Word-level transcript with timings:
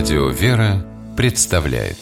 Радио 0.00 0.28
«Вера» 0.30 0.82
представляет. 1.14 1.98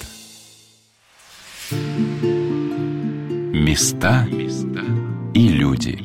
Места 3.53 4.25
и 5.35 5.49
люди. 5.49 5.99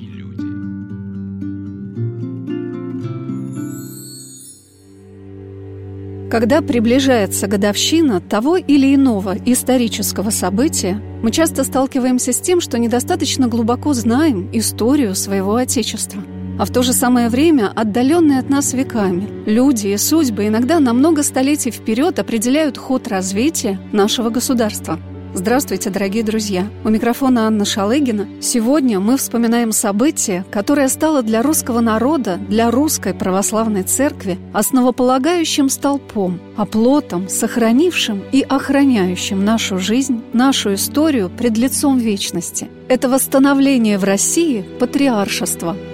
Когда 6.32 6.64
приближается 6.64 7.45
годовщина 7.45 8.19
того 8.19 8.57
или 8.57 8.96
иного 8.96 9.37
исторического 9.46 10.32
события, 10.32 11.00
мы 11.21 11.29
часто 11.29 11.64
сталкиваемся 11.64 12.33
с 12.33 12.41
тем, 12.41 12.60
что 12.60 12.79
недостаточно 12.79 13.47
глубоко 13.47 13.93
знаем 13.93 14.50
историю 14.51 15.14
своего 15.14 15.57
Отечества– 15.57 16.23
а 16.57 16.65
в 16.65 16.71
то 16.71 16.83
же 16.83 16.93
самое 16.93 17.29
время 17.29 17.71
отдаленные 17.73 18.39
от 18.39 18.49
нас 18.49 18.73
веками. 18.73 19.27
Люди 19.45 19.87
и 19.87 19.97
судьбы 19.97 20.47
иногда 20.47 20.79
на 20.79 20.93
много 20.93 21.23
столетий 21.23 21.71
вперед 21.71 22.19
определяют 22.19 22.78
ход 22.78 23.07
развития 23.07 23.79
нашего 23.91 24.29
государства. 24.29 25.00
Здравствуйте, 25.36 25.89
дорогие 25.89 26.23
друзья! 26.23 26.68
У 26.83 26.89
микрофона 26.89 27.47
Анна 27.47 27.65
Шалыгина. 27.65 28.28
Сегодня 28.39 29.00
мы 29.00 29.18
вспоминаем 29.18 29.71
событие, 29.71 30.45
которое 30.51 30.87
стало 30.87 31.23
для 31.23 31.42
русского 31.42 31.79
народа, 31.79 32.38
для 32.50 32.70
русской 32.70 33.16
православной 33.16 33.81
церкви 33.81 34.38
основополагающим 34.53 35.70
столпом, 35.70 36.39
оплотом, 36.56 37.30
сохранившим 37.30 38.22
и 38.31 38.42
охраняющим 38.42 39.44
нашу 39.44 39.80
жизнь, 39.80 40.22
нашу 40.33 40.75
историю 40.75 41.31
пред 41.36 41.58
лицом 41.58 41.97
вечности. 41.97 42.67
Это 42.88 43.09
восстановление 43.09 43.97
в 43.97 44.03
России 44.03 44.64
патриаршества– 44.80 45.75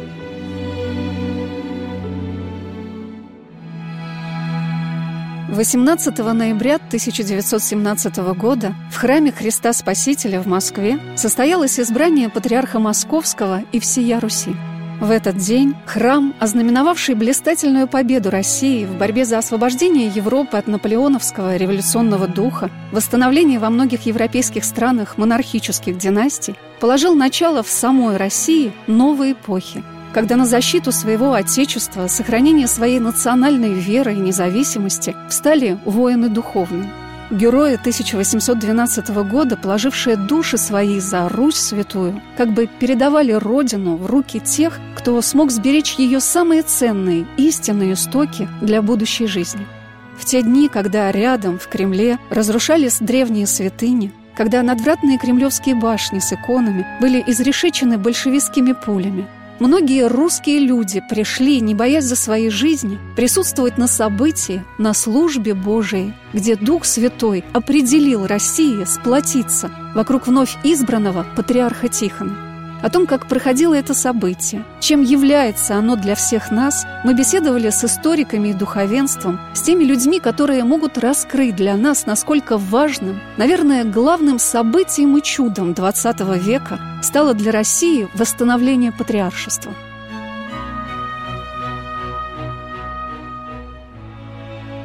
18 5.52 6.16
ноября 6.20 6.76
1917 6.76 8.18
года 8.36 8.76
в 8.92 8.98
храме 8.98 9.32
Христа 9.32 9.74
Спасителя 9.74 10.42
в 10.42 10.46
Москве 10.46 11.00
состоялось 11.16 11.80
избрание 11.80 12.30
патриарха 12.30 12.80
Московского 12.80 13.64
и 13.72 13.80
всея 13.80 14.20
Руси. 14.20 14.56
В 15.02 15.10
этот 15.10 15.38
день 15.38 15.74
храм, 15.88 16.36
ознаменовавший 16.40 17.16
блистательную 17.16 17.88
победу 17.88 18.30
России 18.30 18.86
в 18.86 18.96
борьбе 18.98 19.26
за 19.26 19.40
освобождение 19.40 20.08
Европы 20.08 20.56
от 20.56 20.68
наполеоновского 20.68 21.56
революционного 21.56 22.28
духа, 22.28 22.70
восстановление 22.92 23.58
во 23.58 23.72
многих 23.72 24.06
европейских 24.06 24.64
странах 24.64 25.18
монархических 25.18 25.98
династий, 25.98 26.56
положил 26.80 27.16
начало 27.16 27.64
в 27.64 27.70
самой 27.70 28.18
России 28.18 28.72
новой 28.86 29.32
эпохи– 29.32 29.84
когда 30.14 30.36
на 30.36 30.46
защиту 30.46 30.92
своего 30.92 31.34
Отечества, 31.34 32.08
сохранение 32.08 32.68
своей 32.68 33.00
национальной 33.00 33.74
веры 33.74 34.14
и 34.14 34.20
независимости 34.20 35.16
встали 35.30 35.80
воины 35.86 36.30
духовные. 36.30 36.90
Герои 37.32 37.76
1812 37.76 39.10
года, 39.30 39.56
положившие 39.56 40.16
души 40.16 40.58
свои 40.58 41.00
за 41.00 41.30
Русь 41.30 41.58
святую, 41.58 42.20
как 42.36 42.54
бы 42.54 42.68
передавали 42.80 43.34
Родину 43.34 43.98
в 43.98 44.08
руки 44.08 44.40
тех, 44.40 44.80
кто 44.98 45.22
смог 45.22 45.52
сберечь 45.52 45.94
ее 46.00 46.22
самые 46.22 46.64
ценные, 46.64 47.28
истинные 47.38 47.94
истоки 47.94 48.50
для 48.62 48.82
будущей 48.82 49.28
жизни. 49.28 49.68
В 50.18 50.26
те 50.26 50.42
дни, 50.42 50.70
когда 50.70 51.12
рядом, 51.12 51.60
в 51.60 51.68
Кремле, 51.68 52.18
разрушались 52.32 52.98
древние 53.00 53.46
святыни, 53.46 54.12
когда 54.36 54.64
надвратные 54.64 55.20
кремлевские 55.20 55.76
башни 55.76 56.18
с 56.18 56.34
иконами 56.34 56.86
были 57.00 57.24
изрешечены 57.28 58.00
большевистскими 58.00 58.74
пулями– 58.74 59.28
Многие 59.60 60.08
русские 60.08 60.60
люди 60.60 61.02
пришли, 61.02 61.60
не 61.60 61.76
боясь 61.76 62.06
за 62.06 62.16
свои 62.16 62.50
жизни, 62.50 62.98
присутствовать 63.18 63.78
на 63.78 63.88
событии, 63.88 64.64
на 64.78 64.94
службе 64.94 65.54
Божией, 65.54 66.14
где 66.34 66.56
Дух 66.56 66.86
Святой 66.86 67.44
определил 67.52 68.26
России 68.26 68.86
сплотиться 68.86 69.70
вокруг 69.94 70.28
вновь 70.28 70.56
избранного 70.64 71.26
патриарха 71.36 71.90
Тихона. 71.90 72.49
О 72.82 72.90
том, 72.90 73.08
как 73.08 73.28
проходило 73.28 73.74
это 73.74 73.94
событие, 73.94 74.64
чем 74.80 75.02
является 75.02 75.76
оно 75.76 75.96
для 75.96 76.16
всех 76.16 76.52
нас, 76.52 76.86
мы 77.04 77.14
беседовали 77.14 77.70
с 77.70 77.84
историками 77.84 78.50
и 78.50 78.54
духовенством, 78.54 79.40
с 79.54 79.62
теми 79.62 79.84
людьми, 79.84 80.20
которые 80.20 80.64
могут 80.64 80.98
раскрыть 80.98 81.56
для 81.56 81.76
нас, 81.76 82.06
насколько 82.06 82.58
важным, 82.58 83.20
наверное, 83.38 83.84
главным 83.84 84.40
событием 84.40 85.18
и 85.18 85.22
чудом 85.22 85.72
XX 85.72 86.40
века 86.40 86.80
стало 87.02 87.34
для 87.34 87.52
России 87.52 88.08
восстановление 88.14 88.92
патриаршества– 88.92 89.74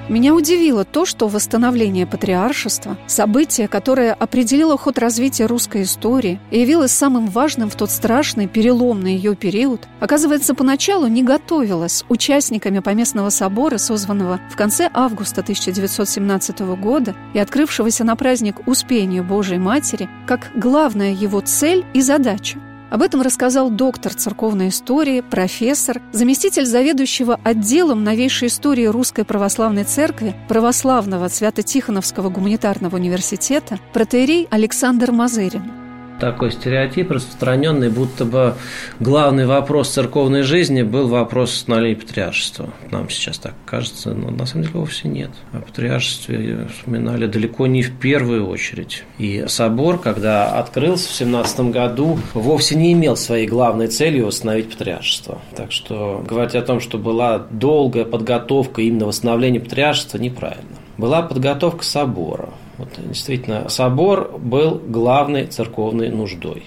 Меня 0.08 0.34
удивило 0.34 0.84
то, 0.84 1.06
что 1.06 1.28
восстановление 1.28 2.06
патриаршества, 2.06 2.98
событие, 3.06 3.68
которое 3.68 4.12
определило 4.12 4.76
ход 4.76 4.98
развития 4.98 5.46
русской 5.46 5.82
истории 5.84 6.38
и 6.50 6.60
явилось 6.60 6.92
самым 6.92 7.26
важным 7.26 7.70
в 7.70 7.74
тот 7.74 7.90
страшный, 7.90 8.46
переломный 8.46 9.16
ее 9.16 9.34
период, 9.34 9.88
оказывается, 10.00 10.54
поначалу 10.54 11.06
не 11.06 11.22
готовилось 11.22 12.04
участниками 12.10 12.80
Поместного 12.80 13.30
собора, 13.30 13.78
созванного 13.78 14.40
в 14.50 14.56
конце 14.56 14.90
августа 14.92 15.40
1917 15.40 16.60
года 16.76 17.14
и 17.32 17.38
открывшегося 17.38 18.04
на 18.04 18.14
праздник 18.14 18.68
Успения 18.68 19.22
Божией 19.22 19.58
Матери, 19.58 20.10
как 20.26 20.50
главная 20.54 21.12
его 21.12 21.40
цель 21.40 21.86
и 21.94 22.02
задача– 22.02 22.58
об 22.94 23.02
этом 23.02 23.22
рассказал 23.22 23.70
доктор 23.70 24.14
церковной 24.14 24.68
истории, 24.68 25.20
профессор, 25.20 26.00
заместитель 26.12 26.64
заведующего 26.64 27.40
отделом 27.42 28.04
новейшей 28.04 28.46
истории 28.46 28.84
Русской 28.84 29.24
Православной 29.24 29.82
Церкви 29.82 30.36
Православного 30.46 31.26
Свято-Тихоновского 31.26 32.28
гуманитарного 32.28 32.94
университета 32.94 33.80
протеерей 33.92 34.46
Александр 34.48 35.10
Мазырин 35.10 35.83
такой 36.20 36.52
стереотип 36.52 37.10
распространенный, 37.10 37.90
будто 37.90 38.24
бы 38.24 38.54
главный 39.00 39.46
вопрос 39.46 39.90
церковной 39.90 40.42
жизни 40.42 40.82
был 40.82 41.08
вопрос 41.08 41.52
становления 41.52 41.96
патриаршества. 41.96 42.70
Нам 42.90 43.08
сейчас 43.10 43.38
так 43.38 43.54
кажется, 43.66 44.14
но 44.14 44.30
на 44.30 44.46
самом 44.46 44.64
деле 44.64 44.78
вовсе 44.78 45.08
нет. 45.08 45.30
О 45.52 45.60
патриаршестве 45.60 46.68
вспоминали 46.72 47.26
далеко 47.26 47.66
не 47.66 47.82
в 47.82 47.98
первую 47.98 48.48
очередь. 48.48 49.04
И 49.18 49.44
собор, 49.48 49.98
когда 49.98 50.58
открылся 50.58 51.08
в 51.08 51.12
17 51.12 51.60
году, 51.70 52.18
вовсе 52.32 52.76
не 52.76 52.92
имел 52.92 53.16
своей 53.16 53.46
главной 53.46 53.88
целью 53.88 54.26
восстановить 54.26 54.70
патриаршество. 54.70 55.40
Так 55.56 55.72
что 55.72 56.24
говорить 56.26 56.54
о 56.54 56.62
том, 56.62 56.80
что 56.80 56.98
была 56.98 57.38
долгая 57.50 58.04
подготовка 58.04 58.82
именно 58.82 59.06
восстановления 59.06 59.60
патриаршества, 59.60 60.18
неправильно. 60.18 60.76
Была 60.96 61.22
подготовка 61.22 61.84
собора. 61.84 62.50
Вот, 62.78 62.88
действительно, 62.98 63.68
собор 63.68 64.38
был 64.38 64.80
главной 64.84 65.46
церковной 65.46 66.10
нуждой. 66.10 66.64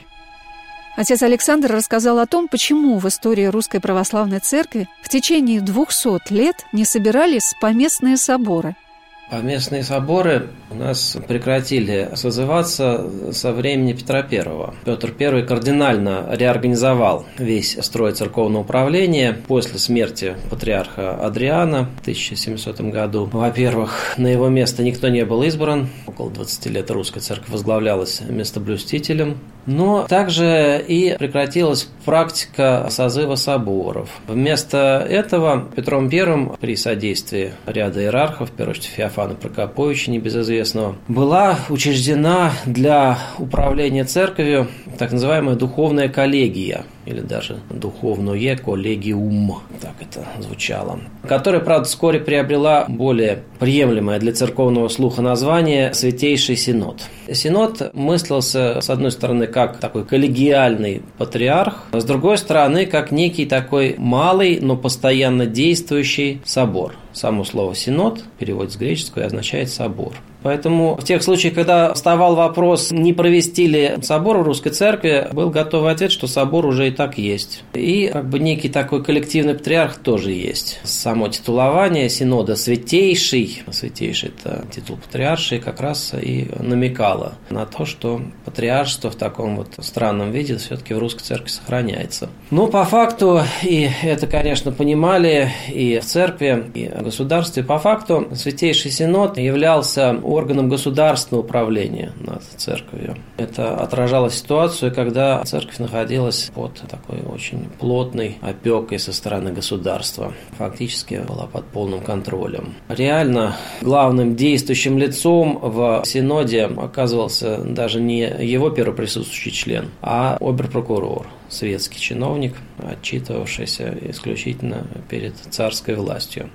Отец 0.96 1.22
Александр 1.22 1.72
рассказал 1.72 2.18
о 2.20 2.26
том, 2.26 2.48
почему 2.48 2.98
в 2.98 3.08
истории 3.08 3.46
Русской 3.46 3.80
Православной 3.80 4.40
Церкви 4.40 4.88
в 5.04 5.10
течение 5.10 5.62
200 5.62 6.34
лет 6.34 6.66
не 6.74 6.86
собирались 6.86 7.54
поместные 7.62 8.18
соборы– 8.18 8.76
Поместные 9.30 9.84
соборы 9.84 10.48
у 10.72 10.76
нас 10.76 11.18
прекратили 11.28 12.12
созываться 12.16 13.10
со 13.34 13.52
времени 13.52 13.92
Петра 13.92 14.20
I. 14.20 14.74
Петр 14.86 15.14
I 15.20 15.46
кардинально 15.46 16.28
реорганизовал 16.32 17.26
весь 17.38 17.78
строй 17.82 18.14
церковного 18.14 18.64
управления 18.64 19.38
после 19.48 19.80
смерти 19.80 20.38
патриарха 20.50 21.14
Адриана 21.16 21.90
в 21.98 22.02
1700 22.02 22.80
году. 22.82 23.26
Во-первых, 23.26 24.14
на 24.18 24.28
его 24.28 24.48
место 24.48 24.82
никто 24.82 25.10
не 25.10 25.26
был 25.26 25.44
избран. 25.44 25.90
Около 26.06 26.32
20 26.32 26.68
лет 26.68 26.90
русская 26.90 27.20
церковь 27.20 27.50
возглавлялась 27.50 28.22
местоблюстителем. 28.22 29.40
Но 29.68 30.08
также 30.08 30.84
и 30.88 31.16
прекратилась 31.20 31.88
практика 32.06 32.88
созыва 32.90 33.36
соборов. 33.36 34.10
Вместо 34.28 35.06
этого 35.08 35.68
Петром 35.76 36.10
I 36.12 36.58
при 36.60 36.76
содействии 36.76 37.52
ряда 37.66 38.02
иерархов, 38.02 38.50
в 38.50 38.54
первую 38.54 38.72
очередь 38.72 38.88
Феофана 38.88 39.36
Прокоповича, 39.36 40.10
небезызвестного, 40.10 40.96
была 41.08 41.60
учреждена 41.70 42.54
для 42.66 43.20
управления 43.38 44.06
церковью 44.06 44.68
так 44.98 45.12
называемая 45.12 45.56
духовная 45.56 46.10
коллегия– 46.10 46.86
или 47.08 47.22
даже 47.22 47.58
духовное 47.70 48.58
коллегиум, 48.58 49.62
так 49.82 49.94
это 50.00 50.26
звучало, 50.42 51.00
которая, 51.28 51.62
правда, 51.62 51.88
вскоре 51.88 52.20
приобрела 52.20 52.86
более 52.88 53.44
приемлемое 53.60 54.20
для 54.20 54.34
церковного 54.34 54.90
слуха 54.90 55.22
название 55.22 55.94
«Святейший 55.94 56.58
Синод». 56.58 57.02
Синод 57.32 57.94
мыслился, 57.94 58.82
с 58.82 58.90
одной 58.90 59.12
стороны, 59.12 59.48
как 59.48 59.80
такой 59.80 60.06
коллегиальный 60.06 61.02
патриарх, 61.18 61.86
а 61.92 62.00
с 62.00 62.06
другой 62.06 62.38
стороны, 62.38 62.86
как 62.86 63.12
некий 63.12 63.46
такой 63.46 63.96
малый, 63.98 64.60
но 64.62 64.76
постоянно 64.76 65.46
действующий 65.46 66.42
собор– 66.46 66.94
Само 67.18 67.44
слово 67.46 67.74
«синод» 67.74 68.24
переводится 68.38 68.78
с 68.78 68.80
греческого 68.80 69.24
и 69.24 69.26
означает 69.26 69.72
«собор». 69.72 70.14
Поэтому 70.48 70.96
в 70.96 71.04
тех 71.04 71.24
случаях, 71.24 71.56
когда 71.56 71.94
вставал 71.94 72.38
вопрос, 72.38 72.92
не 72.92 73.12
провести 73.12 73.68
ли 73.68 73.96
собор 74.02 74.38
в 74.38 74.44
русской 74.44 74.70
церкви, 74.70 75.28
был 75.34 75.50
готовый 75.50 75.92
ответ, 75.92 76.10
что 76.10 76.26
собор 76.28 76.66
уже 76.66 76.88
и 76.88 76.92
так 76.92 77.18
есть. 77.18 77.66
И 77.74 78.08
как 78.08 78.30
бы 78.30 78.40
некий 78.40 78.70
такой 78.70 79.04
коллективный 79.04 79.56
патриарх 79.56 79.98
тоже 79.98 80.32
есть. 80.32 80.80
Само 80.86 81.28
титулование 81.28 82.08
синода 82.08 82.56
«святейший», 82.56 83.62
«святейший»– 83.72 84.32
это 84.40 84.66
титул 84.72 84.96
патриарший, 84.96 85.60
как 85.60 85.82
раз 85.82 86.14
и 86.14 86.48
намекало 86.62 87.34
на 87.50 87.66
то, 87.66 87.84
что 87.84 88.22
патриаршество 88.46 89.10
в 89.10 89.16
таком 89.16 89.58
вот 89.58 89.74
странном 89.80 90.32
виде 90.32 90.56
все-таки 90.56 90.94
в 90.94 91.00
русской 91.00 91.24
церкви 91.24 91.50
сохраняется. 91.50 92.30
Но 92.52 92.68
по 92.68 92.86
факту, 92.86 93.42
и 93.64 93.90
это, 94.02 94.28
конечно, 94.28 94.72
понимали 94.72 95.52
и 95.68 96.00
в 96.00 96.06
церкви, 96.06 96.72
и 96.74 96.88
в 96.88 97.04
государстве, 97.04 97.64
по 97.64 97.80
факту 97.80 98.30
Святейший 98.34 98.92
Синод 98.92 99.38
являлся 99.38 100.18
органом 100.38 100.70
государственного 100.70 101.44
управления 101.44 102.14
над 102.20 102.44
церковью. 102.44 103.18
Это 103.38 103.76
отражало 103.76 104.30
ситуацию, 104.30 104.94
когда 104.94 105.44
церковь 105.44 105.80
находилась 105.80 106.52
под 106.54 106.76
такой 106.88 107.22
очень 107.22 107.68
плотной 107.80 108.38
опекой 108.42 109.00
со 109.00 109.12
стороны 109.12 109.52
государства. 109.52 110.34
Фактически 110.58 111.24
была 111.28 111.48
под 111.48 111.66
полным 111.66 112.02
контролем. 112.02 112.76
Реально 112.88 113.56
главным 113.82 114.36
действующим 114.36 114.98
лицом 114.98 115.60
в 115.62 116.04
Синоде 116.06 116.66
оказывался 116.66 117.58
даже 117.58 118.00
не 118.00 118.22
его 118.22 118.70
первоприсутствующий 118.70 119.52
член, 119.52 119.90
а 120.02 120.38
оберпрокурор 120.40 121.28
светский 121.50 122.00
чиновник, 122.00 122.56
отчитывавшийся 122.78 123.98
исключительно 124.10 124.86
перед 125.10 125.36
царской 125.36 125.96
властью. 125.96 126.50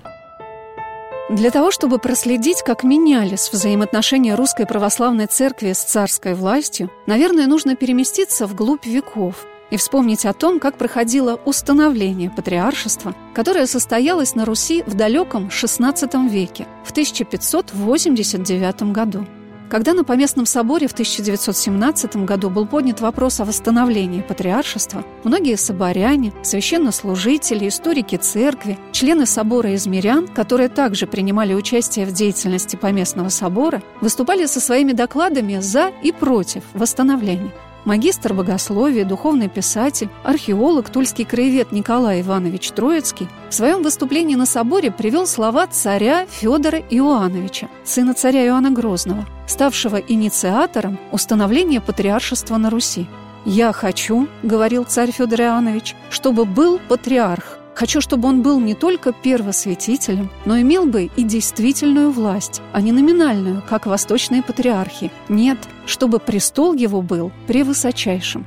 Для 1.32 1.50
того, 1.50 1.70
чтобы 1.70 1.98
проследить, 1.98 2.62
как 2.62 2.84
менялись 2.84 3.50
взаимоотношения 3.50 4.34
Русской 4.34 4.66
Православной 4.66 5.26
Церкви 5.26 5.72
с 5.72 5.82
царской 5.82 6.34
властью, 6.34 6.90
наверное, 7.06 7.46
нужно 7.46 7.74
переместиться 7.74 8.46
вглубь 8.46 8.84
веков 8.84 9.46
и 9.70 9.78
вспомнить 9.78 10.26
о 10.26 10.34
том, 10.34 10.60
как 10.60 10.76
проходило 10.76 11.40
установление 11.46 12.28
патриаршества, 12.28 13.14
которое 13.32 13.66
состоялось 13.66 14.34
на 14.34 14.44
Руси 14.44 14.84
в 14.86 14.92
далеком 14.92 15.48
XVI 15.48 16.28
веке, 16.28 16.66
в 16.84 16.90
1589 16.90 18.92
году. 18.92 19.26
Когда 19.72 19.94
на 19.94 20.04
Поместном 20.04 20.44
соборе 20.44 20.86
в 20.86 20.92
1917 20.92 22.16
году 22.26 22.50
был 22.50 22.66
поднят 22.66 23.00
вопрос 23.00 23.40
о 23.40 23.46
восстановлении 23.46 24.20
патриаршества, 24.20 25.02
многие 25.24 25.56
соборяне, 25.56 26.34
священнослужители, 26.42 27.68
историки 27.68 28.16
церкви, 28.16 28.78
члены 28.92 29.24
собора 29.24 29.70
из 29.72 29.86
мирян, 29.86 30.28
которые 30.28 30.68
также 30.68 31.06
принимали 31.06 31.54
участие 31.54 32.04
в 32.04 32.12
деятельности 32.12 32.76
Поместного 32.76 33.30
собора, 33.30 33.82
выступали 34.02 34.44
со 34.44 34.60
своими 34.60 34.92
докладами 34.92 35.58
за 35.60 35.90
и 36.02 36.12
против 36.12 36.64
восстановления. 36.74 37.54
Магистр 37.84 38.32
богословия, 38.32 39.04
духовный 39.04 39.48
писатель, 39.48 40.08
археолог, 40.22 40.88
тульский 40.88 41.24
краевед 41.24 41.72
Николай 41.72 42.20
Иванович 42.20 42.70
Троицкий 42.70 43.28
в 43.50 43.54
своем 43.54 43.82
выступлении 43.82 44.36
на 44.36 44.46
соборе 44.46 44.92
привел 44.92 45.26
слова 45.26 45.66
царя 45.66 46.26
Федора 46.26 46.78
Иоанновича, 46.78 47.68
сына 47.82 48.14
царя 48.14 48.46
Иоанна 48.46 48.70
Грозного, 48.70 49.26
ставшего 49.48 49.96
инициатором 49.96 50.96
установления 51.10 51.80
патриаршества 51.80 52.56
на 52.56 52.70
Руси. 52.70 53.08
«Я 53.44 53.72
хочу,— 53.72 54.28
говорил 54.44 54.84
царь 54.84 55.10
Федор 55.10 55.40
Иоаннович,— 55.40 55.96
чтобы 56.10 56.44
был 56.44 56.78
патриарх, 56.88 57.58
Хочу, 57.74 58.00
чтобы 58.00 58.28
он 58.28 58.42
был 58.42 58.60
не 58.60 58.74
только 58.74 59.12
первосвятителем, 59.12 60.30
но 60.44 60.60
имел 60.60 60.86
бы 60.86 61.10
и 61.16 61.22
действительную 61.22 62.10
власть, 62.10 62.60
а 62.72 62.80
не 62.80 62.92
номинальную, 62.92 63.62
как 63.68 63.86
восточные 63.86 64.42
патриархи. 64.42 65.10
Нет, 65.28 65.58
чтобы 65.86 66.18
престол 66.18 66.74
его 66.74 67.00
был 67.02 67.32
превысочайшим. 67.46 68.46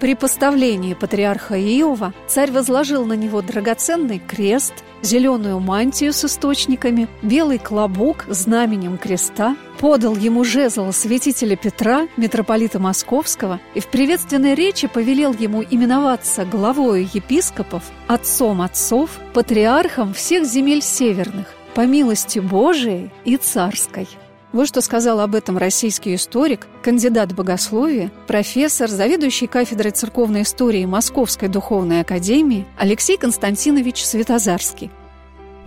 При 0.00 0.14
поставлении 0.14 0.94
патриарха 0.94 1.60
Иова 1.60 2.14
царь 2.26 2.50
возложил 2.52 3.04
на 3.04 3.12
него 3.12 3.42
драгоценный 3.42 4.18
крест, 4.18 4.72
зеленую 5.02 5.60
мантию 5.60 6.14
с 6.14 6.24
источниками, 6.24 7.06
белый 7.20 7.58
клобук 7.58 8.24
знаменем 8.28 8.96
креста, 8.96 9.56
подал 9.80 10.14
ему 10.14 10.44
жезл 10.44 10.92
святителя 10.92 11.56
Петра, 11.56 12.06
митрополита 12.18 12.78
Московского, 12.78 13.60
и 13.74 13.80
в 13.80 13.86
приветственной 13.88 14.54
речи 14.54 14.86
повелел 14.86 15.32
ему 15.32 15.62
именоваться 15.62 16.44
главою 16.44 17.08
епископов, 17.12 17.82
отцом 18.06 18.60
отцов, 18.60 19.10
патриархом 19.32 20.12
всех 20.12 20.44
земель 20.44 20.82
северных, 20.82 21.46
по 21.74 21.86
милости 21.86 22.38
Божией 22.40 23.10
и 23.24 23.38
царской. 23.38 24.06
Вот 24.52 24.68
что 24.68 24.80
сказал 24.82 25.20
об 25.20 25.34
этом 25.34 25.56
российский 25.56 26.14
историк, 26.14 26.66
кандидат 26.82 27.32
богословия, 27.32 28.10
профессор, 28.26 28.90
заведующий 28.90 29.46
кафедрой 29.46 29.92
церковной 29.92 30.42
истории 30.42 30.84
Московской 30.84 31.48
духовной 31.48 32.00
академии 32.00 32.66
Алексей 32.76 33.16
Константинович 33.16 34.04
Светозарский. 34.04 34.90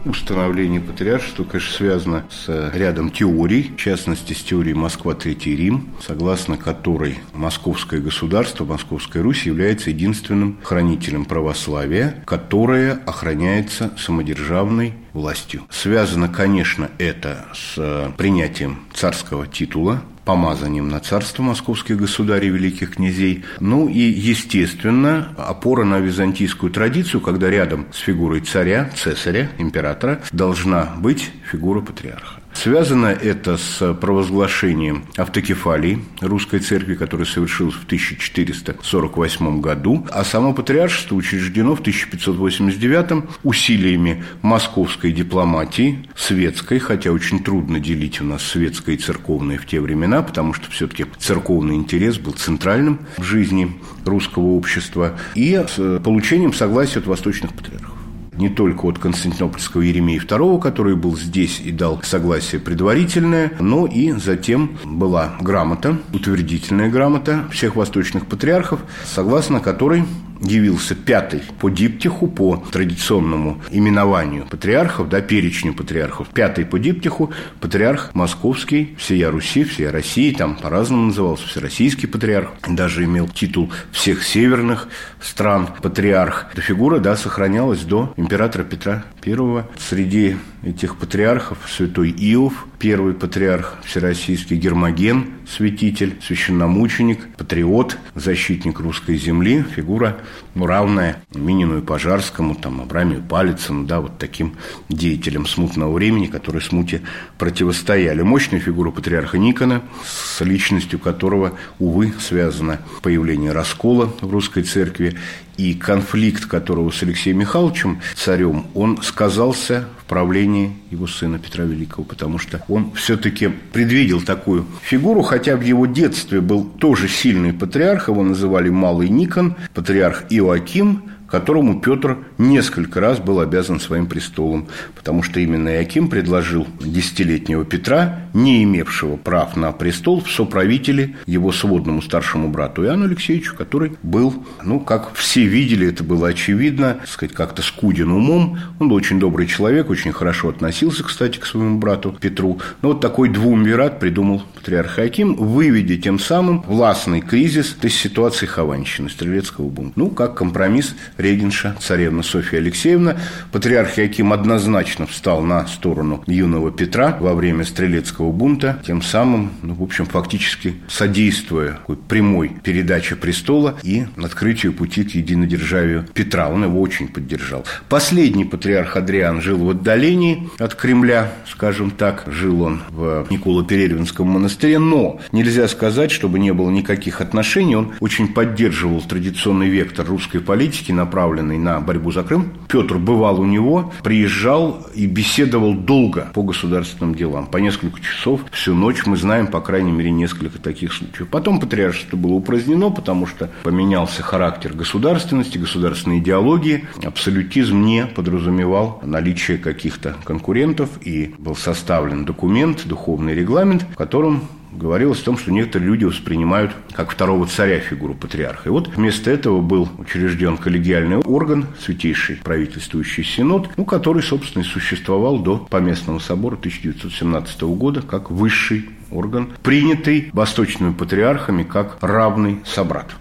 Установление 0.06 0.82
патриаршества, 0.82 1.46
конечно, 1.46 1.74
связано 1.78 2.26
с 2.30 2.72
рядом 2.74 3.10
теорий, 3.10 3.72
в 3.76 3.78
частности, 3.78 4.34
с 4.34 4.44
теорией 4.44 4.74
Москва-Третий 4.74 5.56
Рим, 5.56 5.90
согласно 6.02 6.58
которой 6.58 7.20
Московское 7.34 8.02
государство, 8.02 8.66
Московская 8.66 9.24
Русь 9.24 9.44
является 9.44 9.92
единственным 9.92 10.60
хранителем 10.62 11.24
православия, 11.24 12.22
которое 12.26 13.00
охраняется 13.06 13.92
самодержавной 13.98 14.94
властью. 15.14 15.64
Связано, 15.70 16.28
конечно, 16.28 16.90
это 16.98 17.46
с 17.54 18.12
принятием 18.18 18.80
царского 18.94 19.48
титула, 19.48 20.02
помазанием 20.26 20.90
на 20.90 21.00
царство 21.00 21.44
московских 21.44 21.98
государей, 21.98 22.50
великих 22.50 22.96
князей. 22.96 23.44
Ну 23.60 23.90
и, 23.90 24.00
естественно, 24.00 25.34
опора 25.38 25.84
на 25.84 26.00
византийскую 26.00 26.72
традицию, 26.72 27.22
когда 27.22 27.50
рядом 27.50 27.88
с 27.92 27.98
фигурой 27.98 28.42
царя, 28.42 28.90
цесаря, 28.96 29.50
императора, 29.58 30.22
должна 30.32 30.94
быть 30.98 31.32
фигура 31.54 31.82
патриарха. 31.82 32.42
Связано 32.54 33.08
это 33.08 33.58
с 33.58 33.94
провозглашением 33.94 35.06
автокефалии 35.18 36.04
русской 36.22 36.60
церкви, 36.60 36.96
которая 36.96 37.28
совершилась 37.28 37.76
в 37.76 37.86
1448 37.86 39.62
году, 39.62 40.08
а 40.12 40.24
само 40.24 40.54
патриаршество 40.54 41.16
учреждено 41.16 41.76
в 41.76 41.82
1589 41.82 43.26
усилиями 43.44 44.24
московской 44.42 45.12
дипломатии, 45.12 46.08
светской, 46.16 46.80
хотя 46.80 47.12
очень 47.12 47.44
трудно 47.44 47.80
делить 47.80 48.22
у 48.22 48.24
нас 48.24 48.44
светское 48.44 48.96
и 48.96 48.98
церковное 48.98 49.58
в 49.58 49.66
те 49.66 49.80
времена, 49.80 50.22
потому 50.24 50.54
что 50.54 50.72
все-таки 50.72 51.06
церковный 51.20 51.76
интерес 51.76 52.18
был 52.18 52.34
центральным 52.34 53.00
в 53.18 53.24
жизни 53.24 53.80
русского 54.06 54.52
общества, 54.54 55.20
и 55.36 55.64
с 55.68 56.00
получением 56.00 56.54
согласия 56.54 57.00
от 57.00 57.08
восточных 57.08 57.54
патриархов 57.54 57.93
не 58.38 58.50
только 58.50 58.86
от 58.86 59.00
Константинопольского 59.00 59.82
Еремея 59.82 60.20
II, 60.20 60.60
который 60.62 60.96
был 60.96 61.18
здесь 61.18 61.60
и 61.60 61.72
дал 61.72 62.02
согласие 62.04 62.60
предварительное, 62.60 63.54
но 63.60 63.86
и 63.86 64.12
затем 64.14 64.78
была 64.84 65.36
грамота, 65.42 65.98
утвердительная 66.14 66.90
грамота 66.90 67.46
всех 67.52 67.76
восточных 67.76 68.28
патриархов, 68.28 68.82
согласно 69.06 69.60
которой 69.60 70.04
явился 70.42 70.96
пятый 70.96 71.42
по 71.60 71.70
диптиху, 71.70 72.28
по 72.28 72.58
традиционному 72.58 73.62
именованию 73.72 74.46
патриархов, 74.46 75.10
да, 75.10 75.22
перечню 75.22 75.74
патриархов, 75.74 76.30
пятый 76.30 76.66
по 76.66 76.80
диптиху 76.80 77.32
патриарх 77.60 78.14
московский, 78.14 78.96
всея 78.98 79.32
Руси, 79.32 79.64
всея 79.64 79.92
России, 79.92 80.34
там 80.34 80.56
по-разному 80.56 81.08
назывался, 81.08 81.48
всероссийский 81.48 82.08
патриарх, 82.08 82.52
даже 82.68 83.04
имел 83.04 83.28
титул 83.28 83.72
всех 83.92 84.24
северных 84.24 84.88
стран 85.22 85.70
патриарх. 85.82 86.48
Эта 86.54 86.62
фигура, 86.62 87.00
да, 87.00 87.16
сохранялась 87.16 87.82
до 87.82 88.14
императора 88.18 88.64
Петра 88.64 89.06
I. 89.26 89.64
Среди 89.78 90.38
этих 90.64 90.98
патриархов 90.98 91.58
святой 91.70 92.12
Иов, 92.12 92.66
первый 92.80 93.14
патриарх 93.14 93.78
всероссийский, 93.86 94.58
Гермоген, 94.58 95.32
святитель, 95.48 96.18
священномученик, 96.26 97.36
патриот, 97.38 97.98
защитник 98.16 98.80
русской 98.80 99.16
земли, 99.18 99.64
фигура 99.76 100.18
ну, 100.56 100.66
равная 100.66 101.24
Минину 101.34 101.80
и 101.80 101.82
Пожарскому, 101.82 102.56
там, 102.56 102.82
Абрамию 102.82 103.22
Палицыну, 103.22 103.86
да, 103.86 104.02
вот 104.02 104.18
таким 104.18 104.56
деятелям 104.90 105.46
смутного 105.46 105.94
времени, 105.94 106.28
которые 106.28 106.62
смуте 106.62 107.02
противостояли. 107.38 108.22
Мощная 108.22 108.60
фигура 108.60 108.92
патриарха 108.92 109.38
Никона, 109.38 109.82
с 110.06 110.42
личностью 110.42 111.00
которого, 111.00 111.54
увы, 111.80 112.14
связано 112.20 112.80
появление 113.02 113.52
раскола 113.52 114.14
в 114.22 114.32
русской 114.32 114.64
церкви 114.64 115.18
и 115.58 115.74
конфликт 115.74 116.46
которого 116.46 116.92
с 116.92 117.04
Алексеем 117.04 117.40
Михайловичем, 117.40 118.02
царем, 118.16 118.66
он 118.74 119.02
сказался 119.02 119.86
в 120.00 120.06
правлении 120.06 120.74
его 120.92 121.08
сына 121.08 121.40
Петра 121.40 121.64
Великого, 121.64 122.04
потому 122.04 122.38
что 122.38 122.64
он 122.68 122.92
все-таки 122.94 123.48
предвидел 123.48 124.22
такую 124.22 124.66
фигуру, 124.82 125.22
хотя 125.22 125.56
в 125.56 125.62
его 125.62 125.86
детстве 125.86 126.42
был 126.42 126.66
тоже 126.66 127.08
сильный 127.08 127.54
патриарх, 127.54 128.10
его 128.10 128.24
называли 128.24 128.70
Малый 128.70 129.10
Никон, 129.10 129.56
патриарх 129.74 130.26
Иоаким, 130.30 131.13
которому 131.34 131.82
Петр 131.82 132.18
несколько 132.38 133.00
раз 133.00 133.18
был 133.18 133.40
обязан 133.40 133.80
своим 133.80 134.06
престолом, 134.06 134.68
потому 134.94 135.24
что 135.24 135.40
именно 135.40 135.70
Иаким 135.70 136.08
предложил 136.08 136.68
десятилетнего 136.80 137.66
Петра, 137.66 138.20
не 138.36 138.64
имевшего 138.64 139.18
прав 139.18 139.56
на 139.56 139.72
престол, 139.72 140.22
в 140.22 140.32
соправители 140.32 141.16
его 141.26 141.52
сводному 141.52 142.04
старшему 142.04 142.50
брату 142.50 142.86
Иоанну 142.86 143.06
Алексеевичу, 143.06 143.56
который 143.56 143.94
был, 144.04 144.46
ну, 144.64 144.80
как 144.80 145.16
все 145.16 145.46
видели, 145.46 145.88
это 145.88 146.04
было 146.04 146.28
очевидно, 146.28 147.00
сказать, 147.08 147.34
как-то 147.34 147.64
скуден 147.64 148.12
умом. 148.12 148.60
Он 148.80 148.90
был 148.90 148.96
очень 148.96 149.20
добрый 149.20 149.48
человек, 149.48 149.90
очень 149.90 150.12
хорошо 150.12 150.50
относился, 150.50 151.04
кстати, 151.04 151.40
к 151.40 151.48
своему 151.48 151.80
брату 151.80 152.16
Петру. 152.22 152.60
Но 152.84 152.90
вот 152.90 153.02
такой 153.02 153.30
двумвират 153.30 154.00
придумал 154.00 154.44
патриарх 154.54 155.00
Аким, 155.00 155.34
выведя 155.34 155.98
тем 155.98 156.20
самым 156.20 156.62
властный 156.62 157.22
кризис 157.22 157.76
из 157.82 157.96
ситуации 157.96 158.46
Хованщины, 158.46 159.10
Стрелецкого 159.10 159.70
бунта. 159.70 159.94
Ну, 159.96 160.10
как 160.10 160.36
компромисс 160.36 160.96
регенша 161.24 161.76
царевна 161.80 162.22
Софья 162.22 162.60
Алексеевна. 162.60 163.18
Патриарх 163.52 163.98
Яким 163.98 164.34
однозначно 164.34 165.08
встал 165.08 165.42
на 165.42 165.66
сторону 165.66 166.24
юного 166.28 166.72
Петра 166.72 167.18
во 167.20 167.34
время 167.34 167.64
Стрелецкого 167.64 168.32
бунта, 168.32 168.80
тем 168.86 169.02
самым, 169.02 169.52
ну, 169.64 169.74
в 169.74 169.82
общем, 169.82 170.06
фактически 170.06 170.76
содействуя 170.88 171.80
прямой 172.08 172.52
передаче 172.64 173.16
престола 173.16 173.76
и 173.84 174.06
открытию 174.22 174.74
пути 174.74 175.04
к 175.04 175.16
единодержавию 175.16 176.06
Петра. 176.14 176.50
Он 176.50 176.64
его 176.64 176.82
очень 176.82 177.08
поддержал. 177.08 177.66
Последний 177.90 178.46
патриарх 178.46 178.98
Адриан 178.98 179.42
жил 179.42 179.58
в 179.58 179.70
отдалении 179.70 180.50
от 180.60 180.76
Кремля, 180.76 181.32
скажем 181.48 181.92
так. 181.92 182.26
Жил 182.28 182.62
он 182.62 182.82
в 182.90 183.28
Николо-Перервинском 183.30 184.28
монастыре, 184.28 184.80
но 184.80 185.22
нельзя 185.32 185.68
сказать, 185.68 186.12
чтобы 186.12 186.40
не 186.40 186.54
было 186.54 186.70
никаких 186.70 187.22
отношений. 187.22 187.76
Он 187.76 187.94
очень 188.02 188.28
поддерживал 188.34 189.02
традиционный 189.02 189.70
вектор 189.70 190.06
русской 190.06 190.40
политики, 190.40 190.92
направленный 191.14 191.60
на 191.60 191.80
борьбу 191.80 192.12
за 192.12 192.24
Крым. 192.24 192.54
Петр 192.68 192.98
бывал 192.98 193.40
у 193.40 193.46
него, 193.46 193.94
приезжал 194.02 194.88
и 194.96 195.06
беседовал 195.06 195.76
долго 195.76 196.32
по 196.34 196.42
государственным 196.42 197.14
делам, 197.14 197.46
по 197.46 197.58
несколько 197.58 198.02
часов, 198.02 198.42
всю 198.52 198.74
ночь. 198.74 199.06
Мы 199.06 199.16
знаем, 199.16 199.46
по 199.46 199.62
крайней 199.62 199.92
мере, 199.92 200.10
несколько 200.10 200.58
таких 200.58 200.92
случаев. 200.92 201.28
Потом 201.30 201.60
патриаршество 201.60 202.18
было 202.18 202.34
упразднено, 202.34 202.90
потому 202.90 203.28
что 203.28 203.52
поменялся 203.62 204.24
характер 204.24 204.74
государственности, 204.74 205.60
государственной 205.60 206.18
идеологии. 206.18 206.88
Абсолютизм 207.04 207.84
не 207.84 208.08
подразумевал 208.08 209.00
наличие 209.04 209.60
каких-то 209.60 210.16
конкурентов, 210.24 210.90
и 211.02 211.36
был 211.38 211.56
составлен 211.56 212.26
документ, 212.26 212.88
духовный 212.88 213.36
регламент, 213.36 213.84
в 213.84 213.96
котором 213.96 214.48
говорилось 214.78 215.22
о 215.22 215.26
том, 215.26 215.38
что 215.38 215.52
некоторые 215.52 215.90
люди 215.90 216.06
воспринимают 216.06 216.72
как 216.94 217.12
второго 217.12 217.48
царя 217.48 217.80
фигуру 217.80 218.14
патриарха. 218.14 218.70
И 218.70 218.72
вот 218.72 218.88
вместо 218.90 219.32
этого 219.32 219.62
был 219.62 219.90
учрежден 219.98 220.58
коллегиальный 220.58 221.18
орган, 221.18 221.68
святейший 221.80 222.38
правительствующий 222.38 223.24
синод, 223.24 223.70
ну, 223.78 223.86
который, 223.86 224.24
собственно, 224.24 224.64
и 224.64 224.66
существовал 224.66 225.40
до 225.40 225.58
Поместного 225.58 226.20
собора 226.20 226.56
1917 226.56 227.62
года 227.62 228.02
как 228.02 228.32
высший 228.32 228.90
орган, 229.12 229.54
принятый 229.64 230.30
восточными 230.34 230.94
патриархами 230.94 231.64
как 231.64 231.98
равный 232.02 232.62
собрат. 232.66 233.12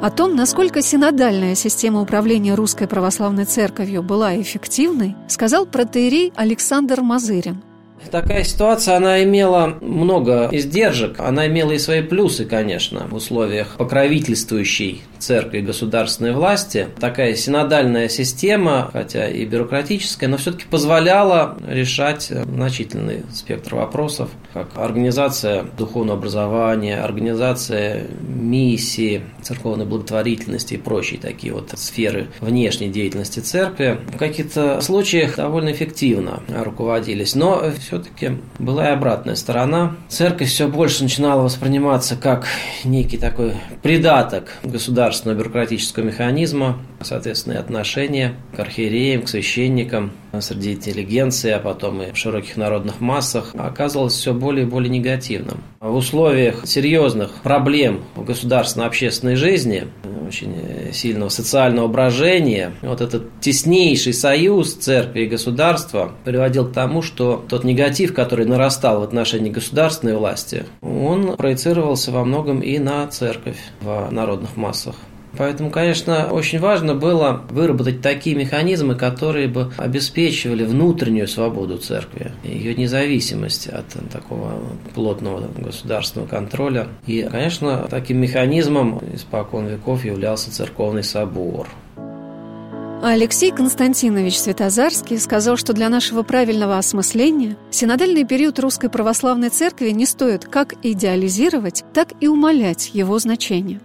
О 0.00 0.10
том, 0.10 0.36
насколько 0.36 0.80
синодальная 0.80 1.56
система 1.56 2.00
управления 2.00 2.54
Русской 2.54 2.86
Православной 2.86 3.46
Церковью 3.46 4.04
была 4.04 4.40
эффективной, 4.40 5.16
сказал 5.26 5.66
протеерей 5.66 6.32
Александр 6.36 7.00
Мазырин. 7.00 7.64
Такая 8.10 8.44
ситуация, 8.44 8.96
она 8.96 9.22
имела 9.22 9.78
много 9.80 10.48
издержек, 10.52 11.20
она 11.20 11.46
имела 11.46 11.72
и 11.72 11.78
свои 11.78 12.02
плюсы, 12.02 12.44
конечно, 12.44 13.06
в 13.08 13.14
условиях 13.14 13.76
покровительствующей 13.76 15.02
церкви 15.18 15.58
и 15.58 15.62
государственной 15.62 16.32
власти. 16.32 16.88
Такая 17.00 17.34
синодальная 17.34 18.08
система, 18.08 18.90
хотя 18.92 19.28
и 19.28 19.44
бюрократическая, 19.44 20.28
но 20.28 20.36
все-таки 20.36 20.64
позволяла 20.70 21.56
решать 21.66 22.24
значительный 22.24 23.24
спектр 23.32 23.76
вопросов, 23.76 24.30
как 24.52 24.70
организация 24.76 25.64
духовного 25.76 26.18
образования, 26.18 27.00
организация 27.00 28.06
миссии, 28.20 29.22
церковной 29.42 29.86
благотворительности 29.86 30.74
и 30.74 30.78
прочие 30.78 31.20
такие 31.20 31.52
вот 31.52 31.70
сферы 31.76 32.28
внешней 32.40 32.88
деятельности 32.88 33.40
церкви. 33.40 33.98
В 34.12 34.16
каких-то 34.16 34.80
случаях 34.80 35.36
довольно 35.36 35.72
эффективно 35.72 36.42
руководились, 36.48 37.34
но 37.34 37.62
все-таки 37.78 38.32
была 38.58 38.88
и 38.88 38.92
обратная 38.92 39.34
сторона. 39.34 39.96
Церковь 40.08 40.48
все 40.48 40.68
больше 40.68 41.02
начинала 41.02 41.42
восприниматься 41.42 42.16
как 42.16 42.46
некий 42.84 43.16
такой 43.16 43.54
придаток 43.82 44.52
государственного 45.08 45.38
бюрократического 45.38 46.04
механизма, 46.04 46.78
соответственно, 47.00 47.54
и 47.54 47.58
отношение 47.58 48.34
к 48.54 48.60
архиереям, 48.60 49.22
к 49.22 49.28
священникам 49.28 50.12
среди 50.40 50.74
интеллигенции, 50.74 51.50
а 51.50 51.58
потом 51.58 52.02
и 52.02 52.12
в 52.12 52.16
широких 52.16 52.56
народных 52.56 53.00
массах 53.00 53.54
оказывалось 53.54 54.14
все 54.14 54.34
более 54.34 54.66
и 54.66 54.68
более 54.68 54.90
негативным. 54.90 55.62
В 55.80 55.94
условиях 55.94 56.66
серьезных 56.66 57.42
проблем 57.42 58.04
в 58.14 58.24
государственно-общественной 58.24 59.36
жизни, 59.36 59.84
очень 60.26 60.54
сильного 60.92 61.30
социального 61.30 61.88
брожения, 61.88 62.72
вот 62.82 63.00
этот 63.00 63.40
теснейший 63.40 64.12
союз 64.12 64.74
церкви 64.74 65.22
и 65.22 65.26
государства 65.26 66.12
приводил 66.24 66.66
к 66.66 66.72
тому, 66.72 67.00
что 67.02 67.44
тот 67.48 67.64
негатив 67.64 68.12
который 68.14 68.46
нарастал 68.46 69.00
в 69.00 69.04
отношении 69.04 69.50
государственной 69.50 70.16
власти, 70.16 70.64
он 70.82 71.36
проецировался 71.36 72.10
во 72.10 72.24
многом 72.24 72.60
и 72.60 72.78
на 72.78 73.06
церковь 73.06 73.58
в 73.80 74.08
народных 74.10 74.56
массах. 74.56 74.96
Поэтому, 75.36 75.70
конечно, 75.70 76.28
очень 76.30 76.58
важно 76.58 76.94
было 76.94 77.44
выработать 77.50 78.00
такие 78.00 78.34
механизмы, 78.34 78.94
которые 78.94 79.48
бы 79.48 79.72
обеспечивали 79.76 80.64
внутреннюю 80.64 81.28
свободу 81.28 81.78
церкви, 81.78 82.32
ее 82.42 82.74
независимость 82.74 83.68
от 83.68 83.86
такого 84.10 84.54
плотного 84.94 85.48
государственного 85.56 86.28
контроля. 86.28 86.88
И, 87.06 87.26
конечно, 87.30 87.86
таким 87.90 88.18
механизмом 88.18 89.00
испокон 89.14 89.66
веков 89.66 90.04
являлся 90.04 90.50
церковный 90.50 91.04
собор. 91.04 91.68
Алексей 93.00 93.52
Константинович 93.52 94.38
Светозарский 94.38 95.18
сказал, 95.18 95.56
что 95.56 95.72
для 95.72 95.88
нашего 95.88 96.24
правильного 96.24 96.78
осмысления 96.78 97.56
синодальный 97.70 98.24
период 98.24 98.58
Русской 98.58 98.90
Православной 98.90 99.50
Церкви 99.50 99.90
не 99.90 100.04
стоит 100.04 100.46
как 100.46 100.74
идеализировать, 100.82 101.84
так 101.94 102.12
и 102.20 102.26
умалять 102.26 102.90
его 102.94 103.16
значение. 103.20 103.80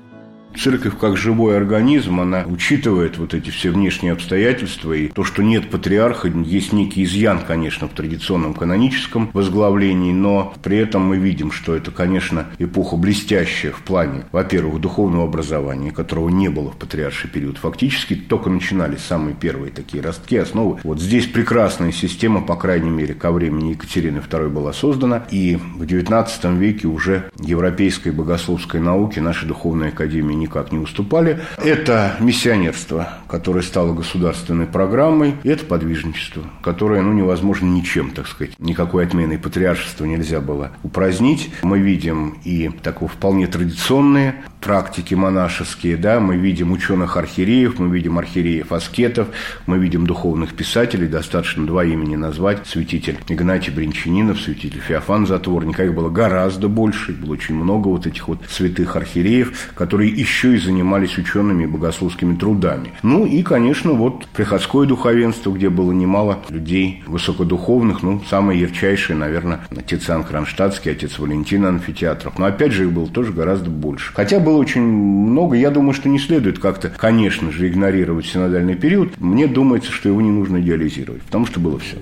Церковь 0.57 0.98
как 1.00 1.17
живой 1.17 1.57
организм, 1.57 2.19
она 2.19 2.43
учитывает 2.45 3.17
вот 3.17 3.33
эти 3.33 3.50
все 3.50 3.72
внешние 3.72 4.13
обстоятельства, 4.13 4.93
и 4.93 5.07
то, 5.07 5.24
что 5.24 5.41
нет 5.41 5.69
патриарха, 5.69 6.27
есть 6.27 6.74
некий 6.74 7.03
изъян, 7.03 7.39
конечно, 7.45 7.88
в 7.88 7.91
традиционном 7.91 8.53
каноническом 8.53 9.29
возглавлении, 9.33 10.13
но 10.13 10.53
при 10.62 10.77
этом 10.77 11.03
мы 11.03 11.17
видим, 11.17 11.51
что 11.51 11.75
это, 11.75 11.91
конечно, 11.91 12.48
эпоха 12.60 12.95
блестящая 12.98 13.72
в 13.72 13.81
плане, 13.81 14.25
во-первых, 14.31 14.79
духовного 14.79 15.25
образования, 15.25 15.91
которого 15.91 16.29
не 16.29 16.50
было 16.50 16.72
в 16.72 16.77
патриарший 16.77 17.29
период. 17.29 17.57
Фактически 17.57 18.15
только 18.15 18.50
начинались 18.50 19.01
самые 19.01 19.36
первые 19.36 19.72
такие 19.72 20.03
ростки, 20.03 20.38
основы. 20.38 20.79
Вот 20.83 21.01
здесь 21.01 21.25
прекрасная 21.25 21.91
система, 21.91 22.41
по 22.41 22.55
крайней 22.55 22.91
мере, 22.91 23.13
ко 23.13 23.31
времени 23.31 23.72
Екатерины 23.72 24.19
II 24.19 24.50
была 24.50 24.74
создана, 24.74 25.25
и 25.31 25.55
в 25.55 25.83
XIX 25.83 26.57
веке 26.57 26.88
уже 26.88 27.31
европейской 27.39 28.10
богословской 28.10 28.79
науки 28.79 29.19
нашей 29.19 29.48
духовной 29.48 29.89
академии 29.89 30.42
никак 30.43 30.71
не 30.71 30.77
уступали. 30.77 31.39
Это 31.57 32.15
миссионерство, 32.19 33.09
которое 33.27 33.62
стало 33.62 33.93
государственной 33.93 34.67
программой, 34.67 35.35
и 35.43 35.50
это 35.50 35.65
подвижничество, 35.65 36.43
которое 36.62 37.01
ну, 37.01 37.13
невозможно 37.13 37.65
ничем, 37.65 38.12
так 38.12 38.27
сказать. 38.27 38.53
Никакой 38.59 39.05
отменой 39.05 39.38
патриаршества 39.38 40.05
нельзя 40.05 40.39
было 40.39 40.71
упразднить. 40.83 41.51
Мы 41.63 41.79
видим 41.79 42.38
и 42.43 42.69
такого 42.69 43.09
вполне 43.09 43.47
традиционные 43.47 44.35
практики 44.63 45.13
монашеские, 45.13 45.97
да, 45.97 46.19
мы 46.19 46.38
видим 46.38 46.71
ученых-архиереев, 46.71 47.79
мы 47.79 47.93
видим 47.93 48.17
архиереев-аскетов, 48.17 49.27
мы 49.65 49.77
видим 49.77 50.07
духовных 50.07 50.53
писателей, 50.53 51.07
достаточно 51.07 51.67
два 51.67 51.83
имени 51.83 52.15
назвать, 52.15 52.65
святитель 52.65 53.17
Игнатий 53.27 53.73
Бринчанинов, 53.73 54.39
святитель 54.39 54.79
Феофан 54.79 55.27
Затворник, 55.27 55.79
их 55.79 55.93
было 55.93 56.09
гораздо 56.09 56.69
больше, 56.69 57.12
было 57.12 57.33
очень 57.33 57.55
много 57.55 57.89
вот 57.89 58.07
этих 58.07 58.27
вот 58.27 58.39
святых 58.50 58.95
архиереев, 58.95 59.71
которые 59.75 60.12
еще 60.12 60.32
и 60.55 60.57
занимались 60.57 61.17
учеными 61.17 61.63
и 61.63 61.67
богословскими 61.67 62.35
трудами. 62.35 62.93
Ну 63.03 63.25
и, 63.25 63.43
конечно, 63.43 63.91
вот 63.91 64.25
приходское 64.27 64.85
духовенство, 64.85 65.51
где 65.51 65.69
было 65.69 65.91
немало 65.91 66.39
людей 66.49 67.03
высокодуховных, 67.05 68.01
ну, 68.03 68.21
самые 68.29 68.61
ярчайшие, 68.61 69.17
наверное, 69.17 69.61
отец 69.75 70.09
Иоанн 70.09 70.23
Кронштадтский, 70.23 70.91
отец 70.91 71.19
Валентин 71.19 71.65
Амфитеатров, 71.65 72.39
но 72.39 72.45
опять 72.45 72.71
же 72.71 72.83
их 72.85 72.93
было 72.93 73.07
тоже 73.07 73.33
гораздо 73.33 73.69
больше. 73.69 74.13
Хотя 74.13 74.39
был 74.39 74.53
было 74.53 74.61
очень 74.61 74.81
много. 74.81 75.55
Я 75.55 75.71
думаю, 75.71 75.93
что 75.93 76.09
не 76.09 76.19
следует 76.19 76.59
как-то, 76.59 76.89
конечно 76.89 77.51
же, 77.51 77.67
игнорировать 77.67 78.27
синодальный 78.27 78.75
период. 78.75 79.19
Мне 79.19 79.47
думается, 79.47 79.91
что 79.91 80.09
его 80.09 80.21
не 80.21 80.29
нужно 80.29 80.61
идеализировать, 80.61 81.23
потому 81.23 81.47
что 81.47 81.59
было 81.59 81.79
все. 81.79 81.97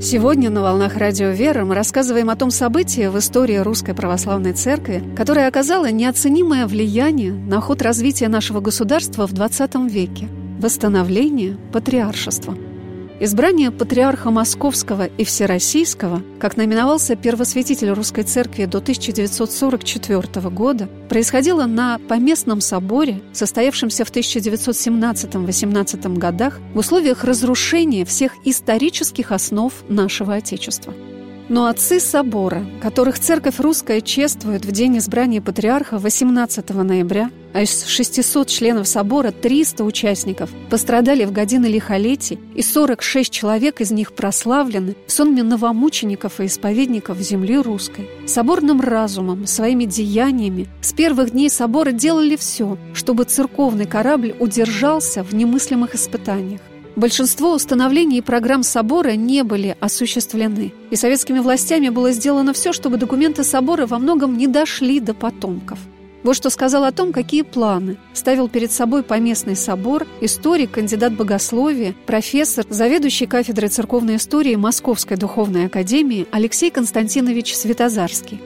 Сегодня 0.00 0.50
на 0.50 0.60
«Волнах 0.60 0.96
Радио 0.96 1.30
Вера» 1.30 1.64
мы 1.64 1.74
рассказываем 1.74 2.28
о 2.28 2.36
том 2.36 2.50
событии 2.50 3.06
в 3.06 3.18
истории 3.18 3.56
Русской 3.56 3.94
Православной 3.94 4.52
Церкви, 4.52 5.02
которое 5.16 5.48
оказало 5.48 5.90
неоценимое 5.90 6.66
влияние 6.66 7.32
на 7.32 7.62
ход 7.62 7.80
развития 7.80 8.28
нашего 8.28 8.60
государства 8.60 9.26
в 9.26 9.32
XX 9.32 9.88
веке– 9.88 10.28
восстановление 10.60 11.56
патриаршества– 11.72 12.56
Избрание 13.18 13.70
патриарха 13.70 14.30
Московского 14.30 15.06
и 15.06 15.24
Всероссийского, 15.24 16.22
как 16.38 16.58
наименовался 16.58 17.16
первосвятитель 17.16 17.88
Русской 17.90 18.24
Церкви 18.24 18.66
до 18.66 18.76
1944 18.78 20.50
года, 20.50 20.86
происходило 21.08 21.64
на 21.64 21.98
Поместном 22.08 22.60
соборе, 22.60 23.22
состоявшемся 23.32 24.04
в 24.04 24.12
1917-18 24.12 26.18
годах 26.18 26.60
в 26.74 26.78
условиях 26.78 27.24
разрушения 27.24 28.04
всех 28.04 28.32
исторических 28.44 29.32
основ 29.32 29.72
нашего 29.88 30.34
Отечества– 30.34 30.92
но 31.48 31.66
отцы 31.66 32.00
собора, 32.00 32.66
которых 32.82 33.20
церковь 33.20 33.60
русская 33.60 34.00
чествует 34.00 34.64
в 34.64 34.72
день 34.72 34.98
избрания 34.98 35.40
патриарха 35.40 35.98
18 35.98 36.70
ноября, 36.70 37.30
а 37.56 37.62
из 37.62 37.86
600 37.86 38.48
членов 38.48 38.86
собора 38.86 39.30
300 39.30 39.82
участников 39.82 40.50
пострадали 40.68 41.24
в 41.24 41.32
годины 41.32 41.64
лихолетий, 41.64 42.38
и 42.54 42.60
46 42.60 43.32
человек 43.32 43.80
из 43.80 43.90
них 43.90 44.12
прославлены 44.12 44.94
в 45.06 45.10
сонме 45.10 45.42
новомучеников 45.42 46.38
и 46.40 46.46
исповедников 46.46 47.16
земли 47.18 47.56
русской. 47.56 48.10
Соборным 48.26 48.82
разумом, 48.82 49.46
своими 49.46 49.86
деяниями 49.86 50.68
с 50.82 50.92
первых 50.92 51.30
дней 51.30 51.48
собора 51.48 51.92
делали 51.92 52.36
все, 52.36 52.76
чтобы 52.92 53.24
церковный 53.24 53.86
корабль 53.86 54.36
удержался 54.38 55.22
в 55.22 55.34
немыслимых 55.34 55.94
испытаниях. 55.94 56.60
Большинство 56.94 57.54
установлений 57.54 58.18
и 58.18 58.22
программ 58.22 58.64
собора 58.64 59.12
не 59.12 59.42
были 59.44 59.78
осуществлены, 59.80 60.74
и 60.90 60.96
советскими 60.96 61.38
властями 61.38 61.88
было 61.88 62.12
сделано 62.12 62.52
все, 62.52 62.74
чтобы 62.74 62.98
документы 62.98 63.44
собора 63.44 63.86
во 63.86 63.98
многом 63.98 64.36
не 64.36 64.46
дошли 64.46 65.00
до 65.00 65.14
потомков. 65.14 65.78
Вот 66.26 66.34
что 66.34 66.50
сказал 66.50 66.82
о 66.82 66.90
том, 66.90 67.12
какие 67.12 67.42
планы 67.42 67.98
ставил 68.12 68.48
перед 68.48 68.72
собой 68.72 69.04
поместный 69.04 69.54
собор 69.54 70.08
историк, 70.20 70.72
кандидат 70.72 71.12
богословия, 71.12 71.94
профессор, 72.04 72.66
заведующий 72.68 73.26
кафедрой 73.26 73.68
церковной 73.68 74.16
истории 74.16 74.56
Московской 74.56 75.16
духовной 75.16 75.66
академии 75.66 76.26
Алексей 76.32 76.72
Константинович 76.72 77.54
Светозарский. 77.54 78.40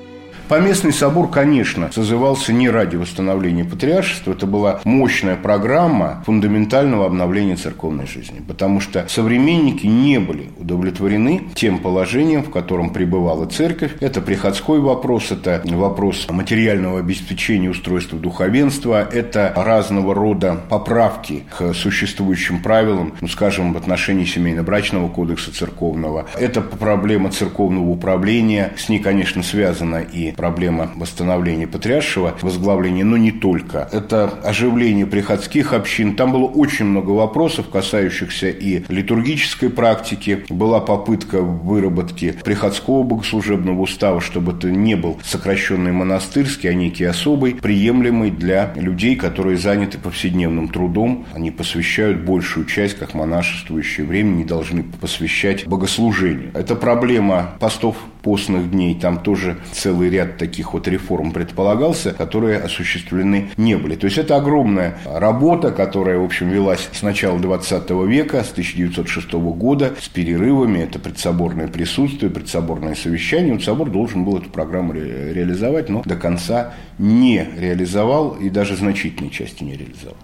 Поместный 0.50 0.92
собор, 0.92 1.30
конечно, 1.30 1.92
созывался 1.92 2.52
не 2.52 2.68
ради 2.68 2.96
восстановления 2.96 3.64
патриаршества, 3.64 4.32
это 4.32 4.48
была 4.48 4.80
мощная 4.82 5.36
программа 5.36 6.24
фундаментального 6.26 7.06
обновления 7.06 7.54
церковной 7.54 8.08
жизни, 8.08 8.42
потому 8.44 8.80
что 8.80 9.06
современники 9.08 9.86
не 9.86 10.18
были 10.18 10.48
удовлетворены 10.58 11.42
тем 11.54 11.78
положением, 11.78 12.42
в 12.42 12.50
котором 12.50 12.90
пребывала 12.90 13.46
церковь. 13.46 13.92
Это 14.00 14.20
приходской 14.20 14.80
вопрос, 14.80 15.30
это 15.30 15.62
вопрос 15.66 16.26
материального 16.28 16.98
обеспечения 16.98 17.70
устройства 17.70 18.18
духовенства, 18.18 19.08
это 19.08 19.52
разного 19.54 20.16
рода 20.16 20.62
поправки 20.68 21.44
к 21.56 21.72
существующим 21.74 22.60
правилам, 22.60 23.12
ну, 23.20 23.28
скажем, 23.28 23.72
в 23.72 23.76
отношении 23.76 24.24
семейно-брачного 24.24 25.10
кодекса 25.10 25.54
церковного. 25.54 26.26
Это 26.36 26.60
проблема 26.60 27.30
церковного 27.30 27.88
управления, 27.88 28.72
с 28.76 28.88
ней, 28.88 28.98
конечно, 28.98 29.44
связана 29.44 29.98
и 29.98 30.32
проблема 30.40 30.90
восстановления 30.96 31.66
патриаршего 31.66 32.34
возглавления, 32.40 33.04
но 33.04 33.18
не 33.18 33.30
только. 33.30 33.86
Это 33.92 34.24
оживление 34.42 35.04
приходских 35.04 35.74
общин. 35.74 36.16
Там 36.16 36.32
было 36.32 36.46
очень 36.46 36.86
много 36.86 37.10
вопросов, 37.10 37.68
касающихся 37.68 38.48
и 38.48 38.82
литургической 38.88 39.68
практики. 39.68 40.46
Была 40.48 40.80
попытка 40.80 41.42
выработки 41.42 42.34
приходского 42.42 43.02
богослужебного 43.02 43.82
устава, 43.82 44.22
чтобы 44.22 44.52
это 44.52 44.70
не 44.70 44.94
был 44.94 45.18
сокращенный 45.22 45.92
монастырский, 45.92 46.70
а 46.70 46.72
некий 46.72 47.04
особый, 47.04 47.56
приемлемый 47.56 48.30
для 48.30 48.72
людей, 48.76 49.16
которые 49.16 49.58
заняты 49.58 49.98
повседневным 49.98 50.68
трудом. 50.68 51.26
Они 51.34 51.50
посвящают 51.50 52.20
большую 52.20 52.64
часть, 52.64 52.98
как 52.98 53.12
монашествующее 53.12 54.06
время, 54.06 54.30
не 54.30 54.44
должны 54.44 54.84
посвящать 54.84 55.66
богослужению. 55.66 56.50
Это 56.54 56.76
проблема 56.76 57.56
постов 57.60 57.96
постных 58.22 58.70
дней. 58.70 58.94
Там 58.94 59.18
тоже 59.18 59.56
целый 59.72 60.10
ряд 60.10 60.36
таких 60.38 60.72
вот 60.72 60.88
реформ 60.88 61.32
предполагался, 61.32 62.12
которые 62.12 62.58
осуществлены 62.58 63.50
не 63.56 63.76
были. 63.76 63.96
То 63.96 64.06
есть 64.06 64.18
это 64.18 64.36
огромная 64.36 64.98
работа, 65.04 65.70
которая, 65.70 66.18
в 66.18 66.24
общем, 66.24 66.48
велась 66.48 66.88
с 66.92 67.02
начала 67.02 67.38
20 67.38 67.90
века, 68.06 68.42
с 68.44 68.52
1906 68.52 69.32
года, 69.32 69.94
с 70.00 70.08
перерывами. 70.08 70.80
Это 70.80 70.98
предсоборное 70.98 71.68
присутствие, 71.68 72.30
предсоборное 72.30 72.94
совещание. 72.94 73.52
Вот 73.54 73.62
собор 73.62 73.90
должен 73.90 74.24
был 74.24 74.38
эту 74.38 74.50
программу 74.50 74.92
ре- 74.92 75.32
реализовать, 75.32 75.88
но 75.88 76.02
до 76.04 76.16
конца 76.16 76.74
не 76.98 77.46
реализовал 77.56 78.30
и 78.30 78.50
даже 78.50 78.76
значительной 78.76 79.30
части 79.30 79.64
не 79.64 79.72
реализовал. 79.76 80.16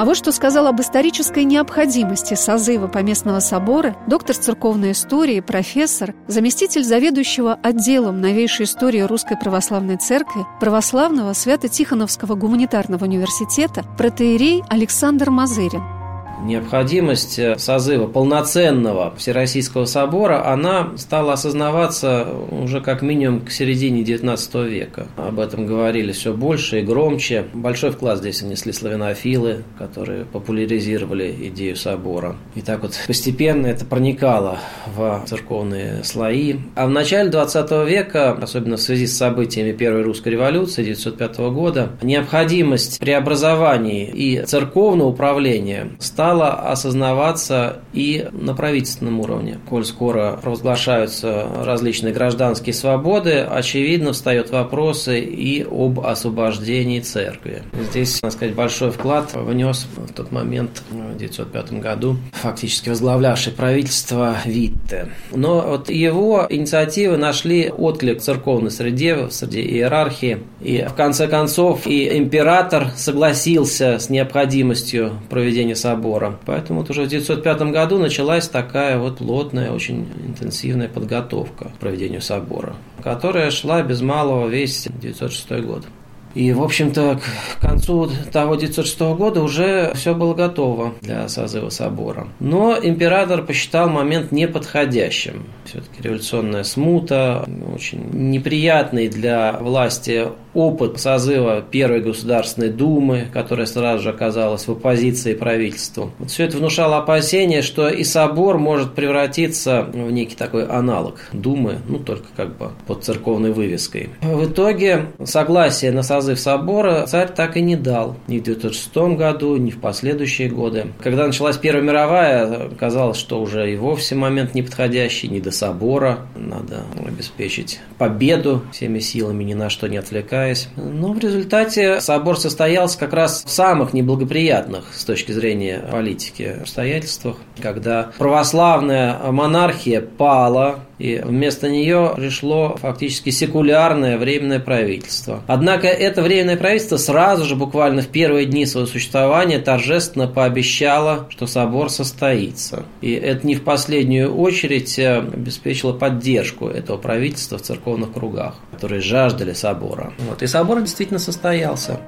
А 0.00 0.06
вот 0.06 0.16
что 0.16 0.32
сказал 0.32 0.66
об 0.66 0.80
исторической 0.80 1.44
необходимости 1.44 2.32
созыва 2.32 2.86
Поместного 2.86 3.40
собора 3.40 3.94
доктор 4.06 4.34
церковной 4.34 4.92
истории, 4.92 5.40
профессор, 5.40 6.14
заместитель 6.26 6.84
заведующего 6.84 7.52
отделом 7.52 8.22
новейшей 8.22 8.64
истории 8.64 9.00
Русской 9.00 9.36
Православной 9.36 9.98
Церкви 9.98 10.46
Православного 10.58 11.34
Свято-Тихоновского 11.34 12.34
гуманитарного 12.34 13.04
университета 13.04 13.84
протеерей 13.98 14.62
Александр 14.70 15.28
Мазырин 15.28 15.99
необходимость 16.44 17.38
э, 17.38 17.58
созыва 17.58 18.06
полноценного 18.06 19.14
Всероссийского 19.16 19.84
собора, 19.84 20.46
она 20.46 20.92
стала 20.96 21.34
осознаваться 21.34 22.26
уже 22.50 22.80
как 22.80 23.02
минимум 23.02 23.40
к 23.40 23.50
середине 23.50 24.02
XIX 24.02 24.68
века. 24.68 25.06
Об 25.16 25.38
этом 25.38 25.66
говорили 25.66 26.12
все 26.12 26.32
больше 26.32 26.80
и 26.80 26.82
громче. 26.82 27.46
Большой 27.52 27.90
вклад 27.90 28.18
здесь 28.18 28.42
внесли 28.42 28.72
славянофилы, 28.72 29.64
которые 29.78 30.24
популяризировали 30.24 31.34
идею 31.48 31.76
собора. 31.76 32.36
И 32.54 32.62
так 32.62 32.82
вот 32.82 32.98
постепенно 33.06 33.66
это 33.66 33.84
проникало 33.84 34.58
в 34.94 35.24
церковные 35.26 36.04
слои. 36.04 36.56
А 36.74 36.86
в 36.86 36.90
начале 36.90 37.30
XX 37.30 37.88
века, 37.88 38.32
особенно 38.32 38.76
в 38.76 38.80
связи 38.80 39.06
с 39.06 39.16
событиями 39.16 39.72
Первой 39.72 40.02
русской 40.02 40.30
революции 40.30 40.82
1905 40.82 41.38
года, 41.52 41.90
необходимость 42.02 42.98
преобразований 42.98 44.04
и 44.04 44.44
церковного 44.44 45.08
управления 45.08 45.90
стала 45.98 46.29
стало 46.30 46.52
осознаваться 46.70 47.80
и 47.92 48.28
на 48.30 48.54
правительственном 48.54 49.18
уровне. 49.18 49.58
Коль 49.68 49.84
скоро 49.84 50.38
провозглашаются 50.40 51.44
различные 51.64 52.12
гражданские 52.12 52.72
свободы, 52.72 53.40
очевидно 53.40 54.12
встает 54.12 54.50
вопросы 54.50 55.18
и 55.18 55.64
об 55.68 55.98
освобождении 55.98 57.00
церкви. 57.00 57.64
Здесь, 57.90 58.22
надо 58.22 58.36
сказать, 58.36 58.54
большой 58.54 58.92
вклад 58.92 59.32
внес 59.34 59.88
в 59.96 60.12
тот 60.12 60.30
момент, 60.30 60.84
1905 61.26 61.80
году, 61.80 62.16
фактически 62.32 62.88
возглавлявший 62.88 63.52
правительство 63.52 64.36
Витте. 64.44 65.08
Но 65.32 65.60
вот 65.60 65.90
его 65.90 66.46
инициативы 66.48 67.16
нашли 67.16 67.70
отклик 67.70 68.20
в 68.20 68.22
церковной 68.22 68.70
среде, 68.70 69.28
среди 69.30 69.60
иерархии. 69.60 70.38
И 70.60 70.86
в 70.88 70.94
конце 70.94 71.28
концов 71.28 71.86
и 71.86 72.16
император 72.16 72.88
согласился 72.96 73.98
с 73.98 74.10
необходимостью 74.10 75.12
проведения 75.28 75.76
собора. 75.76 76.38
Поэтому 76.46 76.80
вот 76.80 76.90
уже 76.90 77.02
в 77.02 77.06
1905 77.06 77.72
году 77.72 77.98
началась 77.98 78.48
такая 78.48 78.98
вот 78.98 79.18
плотная, 79.18 79.72
очень 79.72 80.08
интенсивная 80.26 80.88
подготовка 80.88 81.66
к 81.66 81.78
проведению 81.78 82.22
собора, 82.22 82.74
которая 83.02 83.50
шла 83.50 83.82
без 83.82 84.00
малого 84.00 84.48
весь 84.48 84.86
1906 84.86 85.64
год. 85.64 85.84
И, 86.34 86.52
в 86.52 86.62
общем-то, 86.62 87.20
к 87.58 87.60
концу 87.60 88.08
того 88.32 88.54
1906 88.54 89.00
года 89.16 89.42
уже 89.42 89.92
все 89.94 90.14
было 90.14 90.34
готово 90.34 90.94
для 91.00 91.28
созыва 91.28 91.70
собора. 91.70 92.28
Но 92.38 92.76
император 92.80 93.42
посчитал 93.42 93.88
момент 93.88 94.32
неподходящим. 94.32 95.44
Все-таки 95.64 96.02
революционная 96.02 96.64
смута, 96.64 97.48
очень 97.74 98.10
неприятный 98.12 99.08
для 99.08 99.58
власти 99.60 100.28
опыт 100.54 100.98
созыва 101.00 101.62
Первой 101.62 102.00
Государственной 102.00 102.70
Думы, 102.70 103.26
которая 103.32 103.66
сразу 103.66 104.02
же 104.02 104.10
оказалась 104.10 104.66
в 104.66 104.72
оппозиции 104.72 105.34
правительству. 105.34 106.10
Вот 106.18 106.30
все 106.30 106.44
это 106.44 106.56
внушало 106.56 106.98
опасения, 106.98 107.62
что 107.62 107.88
и 107.88 108.02
собор 108.02 108.58
может 108.58 108.94
превратиться 108.94 109.86
в 109.92 110.10
некий 110.10 110.34
такой 110.34 110.66
аналог 110.66 111.20
Думы, 111.32 111.78
ну 111.86 111.98
только 111.98 112.26
как 112.36 112.56
бы 112.56 112.70
под 112.86 113.04
церковной 113.04 113.52
вывеской. 113.52 114.10
В 114.20 114.46
итоге 114.46 115.06
согласие 115.24 115.92
на 115.92 116.02
создание 116.02 116.19
созыв 116.20 116.38
собора 116.38 117.06
царь 117.06 117.30
так 117.34 117.56
и 117.56 117.62
не 117.62 117.76
дал. 117.76 118.16
Ни 118.28 118.38
в 118.38 118.42
1906 118.42 119.16
году, 119.16 119.56
ни 119.56 119.70
в 119.70 119.80
последующие 119.80 120.48
годы. 120.50 120.88
Когда 121.02 121.26
началась 121.26 121.56
Первая 121.56 121.82
мировая, 121.82 122.68
казалось, 122.78 123.16
что 123.16 123.40
уже 123.40 123.72
и 123.72 123.76
вовсе 123.76 124.14
момент 124.14 124.54
неподходящий, 124.54 125.28
не 125.28 125.40
до 125.40 125.50
собора. 125.50 126.26
Надо 126.36 126.82
обеспечить 127.06 127.80
победу 127.96 128.62
всеми 128.72 128.98
силами, 128.98 129.44
ни 129.44 129.54
на 129.54 129.70
что 129.70 129.88
не 129.88 129.96
отвлекаясь. 129.96 130.68
Но 130.76 131.12
в 131.12 131.18
результате 131.18 132.00
собор 132.00 132.38
состоялся 132.38 132.98
как 132.98 133.14
раз 133.14 133.42
в 133.44 133.50
самых 133.50 133.94
неблагоприятных 133.94 134.84
с 134.92 135.04
точки 135.04 135.32
зрения 135.32 135.82
политики 135.90 136.56
обстоятельствах, 136.60 137.36
когда 137.60 138.10
православная 138.18 139.18
монархия 139.30 140.02
пала, 140.02 140.80
и 141.00 141.20
вместо 141.24 141.68
нее 141.68 142.12
пришло 142.14 142.76
фактически 142.76 143.30
секулярное 143.30 144.18
временное 144.18 144.60
правительство. 144.60 145.42
Однако 145.46 145.88
это 145.88 146.20
временное 146.20 146.58
правительство 146.58 146.98
сразу 146.98 147.44
же, 147.44 147.56
буквально 147.56 148.02
в 148.02 148.08
первые 148.08 148.44
дни 148.44 148.66
своего 148.66 148.86
существования, 148.86 149.58
торжественно 149.58 150.28
пообещало, 150.28 151.26
что 151.30 151.46
собор 151.46 151.88
состоится. 151.88 152.84
И 153.00 153.12
это 153.12 153.46
не 153.46 153.54
в 153.54 153.64
последнюю 153.64 154.34
очередь 154.36 154.98
обеспечило 154.98 155.94
поддержку 155.94 156.68
этого 156.68 156.98
правительства 156.98 157.56
в 157.56 157.62
церковных 157.62 158.12
кругах, 158.12 158.56
которые 158.72 159.00
жаждали 159.00 159.54
собора. 159.54 160.12
Вот. 160.28 160.42
И 160.42 160.46
собор 160.46 160.82
действительно 160.82 161.18
состоялся. 161.18 161.98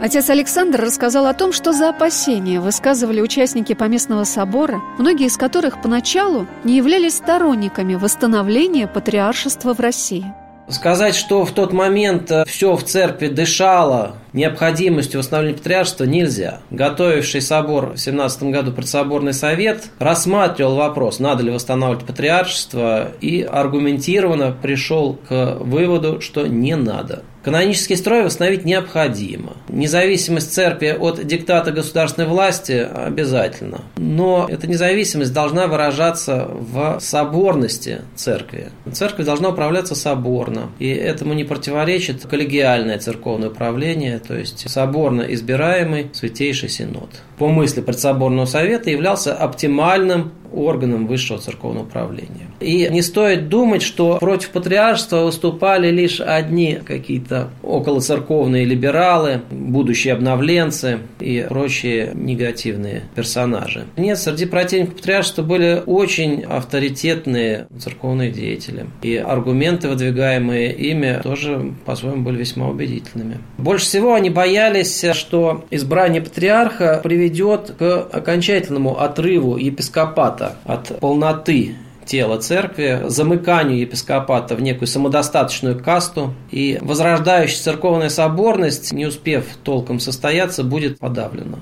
Отец 0.00 0.30
Александр 0.30 0.80
рассказал 0.80 1.26
о 1.26 1.34
том, 1.34 1.52
что 1.52 1.72
за 1.72 1.88
опасения 1.88 2.60
высказывали 2.60 3.20
участники 3.20 3.72
Поместного 3.72 4.22
собора, 4.22 4.80
многие 4.96 5.26
из 5.26 5.36
которых 5.36 5.82
поначалу 5.82 6.46
не 6.62 6.76
являлись 6.76 7.16
сторонниками 7.16 7.96
восстановления 7.96 8.86
патриаршества 8.86 9.74
в 9.74 9.80
России. 9.80 10.24
Сказать, 10.68 11.16
что 11.16 11.44
в 11.44 11.52
тот 11.52 11.72
момент 11.72 12.30
э, 12.30 12.44
все 12.46 12.76
в 12.76 12.84
церкви 12.84 13.28
дышало 13.28 14.16
необходимостью 14.34 15.20
восстановления 15.20 15.56
патриаршества 15.56 16.04
нельзя. 16.04 16.60
Готовивший 16.70 17.40
собор 17.40 17.94
в 17.94 17.98
17 17.98 18.42
году 18.44 18.72
предсоборный 18.72 19.32
совет 19.32 19.88
рассматривал 19.98 20.76
вопрос, 20.76 21.20
надо 21.20 21.42
ли 21.42 21.50
восстанавливать 21.50 22.04
патриаршество, 22.04 23.12
и 23.20 23.42
аргументированно 23.42 24.52
пришел 24.52 25.18
к 25.28 25.56
выводу, 25.58 26.20
что 26.20 26.46
не 26.46 26.76
надо. 26.76 27.22
Канонический 27.48 27.96
строй 27.96 28.24
восстановить 28.24 28.66
необходимо. 28.66 29.54
Независимость 29.70 30.52
церкви 30.52 30.94
от 31.00 31.26
диктата 31.26 31.72
государственной 31.72 32.28
власти 32.28 32.86
обязательно. 32.94 33.80
Но 33.96 34.46
эта 34.50 34.66
независимость 34.66 35.32
должна 35.32 35.66
выражаться 35.66 36.46
в 36.46 36.98
соборности 37.00 38.02
церкви. 38.16 38.68
Церковь 38.92 39.24
должна 39.24 39.48
управляться 39.48 39.94
соборно. 39.94 40.68
И 40.78 40.90
этому 40.90 41.32
не 41.32 41.44
противоречит 41.44 42.26
коллегиальное 42.26 42.98
церковное 42.98 43.48
управление, 43.48 44.18
то 44.18 44.36
есть 44.36 44.68
соборно 44.68 45.22
избираемый 45.22 46.10
Святейший 46.12 46.68
Синод. 46.68 47.08
По 47.38 47.48
мысли 47.48 47.80
предсоборного 47.80 48.44
совета 48.44 48.90
являлся 48.90 49.32
оптимальным 49.32 50.32
органом 50.52 51.06
высшего 51.06 51.38
церковного 51.38 51.84
управления. 51.84 52.48
И 52.60 52.88
не 52.90 53.02
стоит 53.02 53.48
думать, 53.48 53.82
что 53.82 54.18
против 54.18 54.50
патриаршества 54.50 55.24
выступали 55.24 55.90
лишь 55.90 56.20
одни 56.20 56.78
какие-то 56.84 57.50
околоцерковные 57.62 58.64
либералы, 58.64 59.42
будущие 59.50 60.14
обновленцы 60.14 61.00
и 61.20 61.46
прочие 61.48 62.12
негативные 62.14 63.02
персонажи. 63.14 63.84
Нет, 63.96 64.18
среди 64.18 64.46
противников 64.46 64.96
патриаршества 64.96 65.42
были 65.42 65.82
очень 65.84 66.42
авторитетные 66.42 67.66
церковные 67.78 68.30
деятели. 68.30 68.86
И 69.02 69.16
аргументы, 69.16 69.88
выдвигаемые 69.88 70.72
ими, 70.72 71.20
тоже 71.22 71.74
по-своему 71.84 72.22
были 72.22 72.38
весьма 72.38 72.68
убедительными. 72.68 73.38
Больше 73.58 73.84
всего 73.84 74.14
они 74.14 74.30
боялись, 74.30 75.04
что 75.12 75.64
избрание 75.70 76.22
патриарха 76.22 77.00
приведет 77.02 77.74
к 77.78 78.08
окончательному 78.12 78.98
отрыву 79.00 79.56
епископата 79.56 80.37
от 80.64 80.98
полноты 81.00 81.76
тела 82.04 82.38
церкви, 82.38 83.02
замыканию 83.06 83.80
епископата 83.80 84.56
в 84.56 84.62
некую 84.62 84.88
самодостаточную 84.88 85.82
касту, 85.82 86.34
и 86.50 86.78
возрождающая 86.80 87.62
церковная 87.62 88.08
соборность, 88.08 88.92
не 88.92 89.06
успев 89.06 89.44
толком 89.62 90.00
состояться, 90.00 90.64
будет 90.64 90.98
подавлена. 90.98 91.58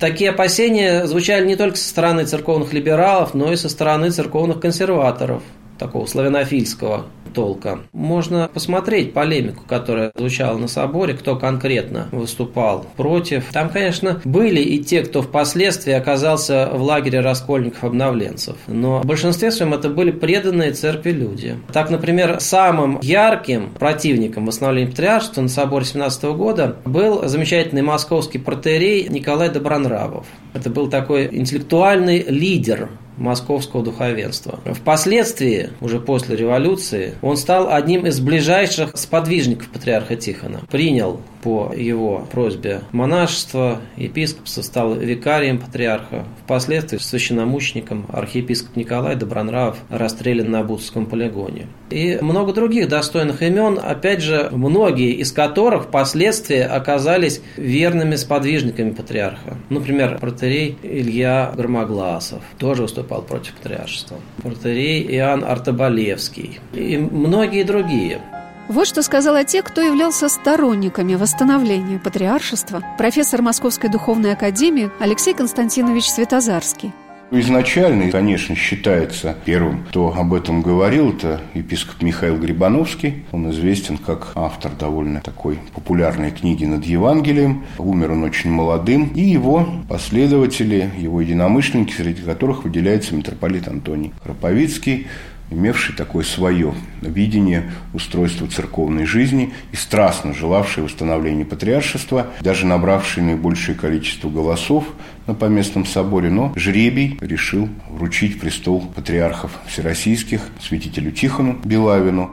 Такие 0.00 0.30
опасения 0.30 1.06
звучали 1.06 1.46
не 1.46 1.54
только 1.54 1.76
со 1.76 1.88
стороны 1.88 2.24
церковных 2.24 2.72
либералов, 2.72 3.34
но 3.34 3.52
и 3.52 3.56
со 3.56 3.68
стороны 3.68 4.10
церковных 4.10 4.60
консерваторов– 4.60 5.42
такого 5.78 6.06
славянофильского 6.06 7.06
толка. 7.32 7.80
Можно 7.92 8.50
посмотреть 8.52 9.12
полемику, 9.12 9.64
которая 9.66 10.12
звучала 10.14 10.58
на 10.58 10.68
соборе, 10.68 11.14
кто 11.14 11.36
конкретно 11.36 12.08
выступал 12.12 12.86
против. 12.96 13.44
Там, 13.52 13.68
конечно, 13.68 14.20
были 14.24 14.60
и 14.60 14.82
те, 14.82 15.02
кто 15.02 15.22
впоследствии 15.22 15.92
оказался 15.92 16.70
в 16.72 16.82
лагере 16.82 17.20
раскольников-обновленцев. 17.20 18.56
Но 18.66 19.00
в 19.00 19.06
большинстве 19.06 19.50
своем 19.50 19.74
это 19.74 19.88
были 19.88 20.10
преданные 20.10 20.72
церкви 20.72 21.10
люди. 21.10 21.56
Так, 21.72 21.90
например, 21.90 22.40
самым 22.40 22.98
ярким 23.02 23.70
противником 23.78 24.46
восстановления 24.46 24.90
патриаршества 24.90 25.42
на 25.42 25.48
соборе 25.48 25.84
17 25.84 26.24
года 26.24 26.76
был 26.84 27.28
замечательный 27.28 27.82
московский 27.82 28.38
протерей 28.38 29.08
Николай 29.08 29.50
Добронравов. 29.50 30.26
Это 30.54 30.70
был 30.70 30.88
такой 30.88 31.28
интеллектуальный 31.32 32.24
лидер 32.28 32.90
московского 33.16 33.82
духовенства. 33.82 34.60
Впоследствии, 34.64 35.70
уже 35.80 36.00
после 36.00 36.36
революции, 36.36 37.14
он 37.22 37.36
стал 37.36 37.72
одним 37.72 38.06
из 38.06 38.20
ближайших 38.20 38.96
сподвижников 38.96 39.68
патриарха 39.68 40.16
Тихона. 40.16 40.60
Принял 40.70 41.20
по 41.42 41.72
его 41.76 42.26
просьбе 42.30 42.82
монашество, 42.92 43.80
епископство, 43.96 44.62
стал 44.62 44.94
викарием 44.94 45.58
патриарха. 45.58 46.24
Впоследствии 46.44 46.98
священномучеником 46.98 48.06
архиепископ 48.12 48.76
Николай 48.76 49.16
Добронравов 49.16 49.78
расстрелян 49.90 50.50
на 50.50 50.62
Бутском 50.62 51.06
полигоне. 51.06 51.66
И 51.90 52.18
много 52.22 52.52
других 52.52 52.88
достойных 52.88 53.42
имен, 53.42 53.78
опять 53.82 54.22
же, 54.22 54.48
многие 54.52 55.12
из 55.12 55.32
которых 55.32 55.84
впоследствии 55.84 56.60
оказались 56.60 57.42
верными 57.56 58.14
сподвижниками 58.14 58.90
патриарха. 58.90 59.56
Например, 59.68 60.18
протерей 60.18 60.78
Илья 60.82 61.52
Громогласов 61.56 62.42
тоже 62.58 62.82
выступал 62.82 63.01
против 63.02 63.54
патриаршества. 63.54 64.18
Протерей 64.42 65.06
Иоанн 65.16 65.44
Артобалевский 65.44 66.60
и 66.72 66.96
многие 66.96 67.64
другие. 67.64 68.20
Вот 68.68 68.86
что 68.86 69.02
сказала 69.02 69.44
те, 69.44 69.62
кто 69.62 69.80
являлся 69.80 70.28
сторонниками 70.28 71.14
восстановления 71.14 71.98
патриаршества, 71.98 72.82
профессор 72.96 73.42
Московской 73.42 73.90
духовной 73.90 74.32
академии 74.32 74.90
Алексей 75.00 75.34
Константинович 75.34 76.08
Светозарский. 76.08 76.92
Изначально, 77.34 78.10
конечно, 78.10 78.54
считается 78.54 79.34
первым, 79.46 79.84
кто 79.84 80.14
об 80.14 80.34
этом 80.34 80.60
говорил, 80.60 81.14
это 81.14 81.40
епископ 81.54 82.02
Михаил 82.02 82.36
Грибановский. 82.36 83.24
Он 83.32 83.50
известен 83.50 83.96
как 83.96 84.32
автор 84.34 84.72
довольно 84.78 85.22
такой 85.22 85.58
популярной 85.74 86.30
книги 86.30 86.66
над 86.66 86.84
Евангелием. 86.84 87.64
Умер 87.78 88.12
он 88.12 88.24
очень 88.24 88.50
молодым. 88.50 89.12
И 89.14 89.22
его 89.22 89.66
последователи, 89.88 90.90
его 90.98 91.22
единомышленники, 91.22 91.94
среди 91.94 92.20
которых 92.20 92.64
выделяется 92.64 93.14
митрополит 93.14 93.66
Антоний 93.66 94.12
Храповицкий, 94.22 95.06
имевший 95.52 95.94
такое 95.94 96.24
свое 96.24 96.74
видение 97.00 97.70
устройства 97.94 98.46
церковной 98.48 99.04
жизни 99.04 99.52
и 99.72 99.76
страстно 99.76 100.34
желавший 100.34 100.82
восстановления 100.82 101.44
патриаршества, 101.44 102.28
даже 102.40 102.66
набравший 102.66 103.22
наибольшее 103.22 103.76
количество 103.76 104.28
голосов 104.28 104.84
на 105.26 105.34
поместном 105.34 105.86
соборе, 105.86 106.30
но 106.30 106.52
жребий 106.56 107.18
решил 107.20 107.68
вручить 107.88 108.40
престол 108.40 108.80
патриархов 108.80 109.52
всероссийских 109.66 110.40
святителю 110.60 111.12
Тихону 111.12 111.58
Белавину. 111.64 112.30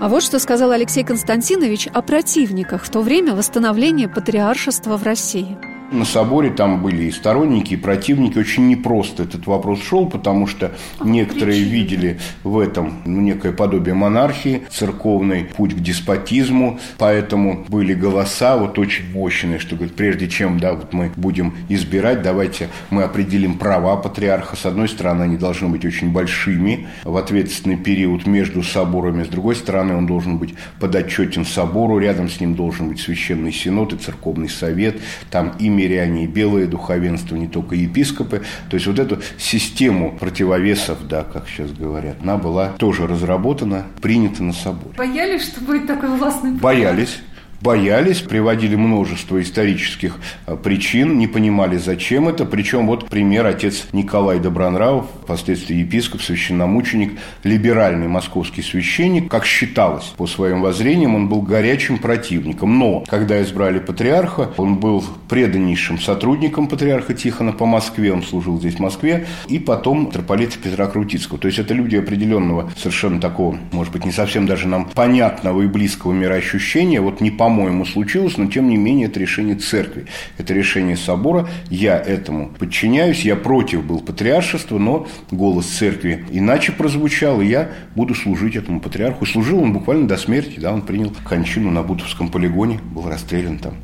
А 0.00 0.08
вот 0.08 0.22
что 0.22 0.38
сказал 0.38 0.70
Алексей 0.70 1.04
Константинович 1.04 1.88
о 1.88 2.00
противниках 2.00 2.84
в 2.84 2.90
то 2.90 3.02
время 3.02 3.34
восстановления 3.34 4.08
патриаршества 4.08 4.96
в 4.96 5.02
России– 5.02 5.58
на 5.90 6.04
соборе 6.04 6.50
там 6.50 6.82
были 6.82 7.04
и 7.04 7.10
сторонники, 7.10 7.74
и 7.74 7.76
противники. 7.76 8.38
Очень 8.38 8.68
непросто 8.68 9.24
этот 9.24 9.46
вопрос 9.46 9.82
шел, 9.82 10.06
потому 10.06 10.46
что 10.46 10.72
а 10.98 11.04
некоторые 11.04 11.60
причина? 11.60 11.74
видели 11.74 12.18
в 12.44 12.58
этом 12.58 13.02
ну, 13.04 13.20
некое 13.20 13.52
подобие 13.52 13.94
монархии, 13.94 14.62
церковный 14.70 15.44
путь 15.44 15.74
к 15.74 15.80
деспотизму. 15.80 16.78
Поэтому 16.98 17.64
были 17.68 17.94
голоса 17.94 18.56
вот 18.56 18.78
очень 18.78 19.10
мощные, 19.12 19.58
что 19.58 19.76
говорят, 19.76 19.96
прежде 19.96 20.28
чем 20.28 20.60
да, 20.60 20.74
вот 20.74 20.92
мы 20.92 21.10
будем 21.16 21.54
избирать, 21.68 22.22
давайте 22.22 22.68
мы 22.90 23.02
определим 23.02 23.58
права 23.58 23.96
патриарха. 23.96 24.56
С 24.56 24.66
одной 24.66 24.88
стороны, 24.88 25.24
они 25.24 25.36
должны 25.36 25.68
быть 25.68 25.84
очень 25.84 26.10
большими 26.10 26.88
в 27.04 27.16
ответственный 27.16 27.76
период 27.76 28.26
между 28.26 28.62
соборами. 28.62 29.24
С 29.24 29.28
другой 29.28 29.56
стороны, 29.56 29.96
он 29.96 30.06
должен 30.06 30.38
быть 30.38 30.54
подотчетен 30.78 31.44
собору. 31.44 31.98
Рядом 31.98 32.28
с 32.28 32.40
ним 32.40 32.54
должен 32.54 32.88
быть 32.88 33.00
священный 33.00 33.52
синод 33.52 33.92
и 33.92 33.96
церковный 33.96 34.48
совет. 34.48 35.00
Там 35.30 35.52
имя 35.58 35.79
миряне, 35.80 36.24
и 36.24 36.26
белое 36.26 36.66
духовенство, 36.66 37.36
не 37.36 37.48
только 37.48 37.74
епископы. 37.74 38.42
То 38.68 38.74
есть 38.74 38.86
вот 38.86 38.98
эту 38.98 39.20
систему 39.38 40.16
противовесов, 40.18 40.98
да, 41.08 41.24
как 41.24 41.48
сейчас 41.48 41.70
говорят, 41.72 42.16
она 42.22 42.36
была 42.36 42.68
тоже 42.78 43.06
разработана, 43.06 43.86
принята 44.00 44.42
на 44.42 44.52
соборе. 44.52 44.94
Боялись, 44.96 45.44
что 45.44 45.60
будет 45.60 45.86
такой 45.86 46.10
властный 46.10 46.52
Боялись 46.52 47.20
боялись, 47.60 48.20
приводили 48.20 48.76
множество 48.76 49.40
исторических 49.40 50.16
а, 50.46 50.56
причин, 50.56 51.18
не 51.18 51.26
понимали, 51.26 51.76
зачем 51.76 52.28
это. 52.28 52.44
Причем 52.44 52.86
вот 52.86 53.08
пример 53.08 53.46
отец 53.46 53.86
Николай 53.92 54.38
Добронравов, 54.38 55.06
впоследствии 55.22 55.76
епископ, 55.76 56.22
священномученик, 56.22 57.18
либеральный 57.44 58.08
московский 58.08 58.62
священник, 58.62 59.30
как 59.30 59.44
считалось 59.44 60.12
по 60.16 60.26
своим 60.26 60.62
воззрениям, 60.62 61.14
он 61.14 61.28
был 61.28 61.42
горячим 61.42 61.98
противником. 61.98 62.78
Но 62.78 63.04
когда 63.06 63.42
избрали 63.42 63.78
патриарха, 63.78 64.50
он 64.56 64.76
был 64.76 65.04
преданнейшим 65.28 65.98
сотрудником 65.98 66.66
патриарха 66.66 67.14
Тихона 67.14 67.52
по 67.52 67.66
Москве, 67.66 68.12
он 68.12 68.22
служил 68.22 68.58
здесь 68.58 68.76
в 68.76 68.80
Москве, 68.80 69.26
и 69.48 69.58
потом 69.58 70.06
митрополита 70.06 70.58
Петра 70.58 70.86
Крутицкого. 70.86 71.38
То 71.38 71.46
есть 71.46 71.58
это 71.58 71.74
люди 71.74 71.96
определенного, 71.96 72.70
совершенно 72.76 73.20
такого, 73.20 73.58
может 73.72 73.92
быть, 73.92 74.04
не 74.04 74.12
совсем 74.12 74.46
даже 74.46 74.68
нам 74.68 74.86
понятного 74.86 75.62
и 75.62 75.66
близкого 75.66 76.12
мироощущения. 76.12 77.00
Вот 77.00 77.20
не 77.20 77.30
по-моему 77.50 77.84
случилось, 77.84 78.38
но 78.38 78.46
тем 78.46 78.68
не 78.68 78.76
менее 78.76 79.08
это 79.08 79.18
решение 79.18 79.56
церкви, 79.56 80.06
это 80.38 80.54
решение 80.54 80.96
собора. 80.96 81.48
Я 81.68 81.98
этому 81.98 82.48
подчиняюсь, 82.48 83.22
я 83.22 83.34
против 83.34 83.84
был 83.84 83.98
патриаршества, 83.98 84.78
но 84.78 85.08
голос 85.32 85.66
церкви 85.66 86.24
иначе 86.30 86.70
прозвучал, 86.70 87.40
и 87.40 87.46
я 87.46 87.72
буду 87.96 88.14
служить 88.14 88.54
этому 88.54 88.80
патриарху. 88.80 89.26
Служил 89.26 89.60
он 89.60 89.72
буквально 89.72 90.06
до 90.06 90.16
смерти, 90.16 90.60
да, 90.60 90.72
он 90.72 90.82
принял 90.82 91.12
кончину 91.24 91.72
на 91.72 91.82
Бутовском 91.82 92.28
полигоне, 92.28 92.78
был 92.94 93.08
расстрелян 93.08 93.58
там. 93.58 93.74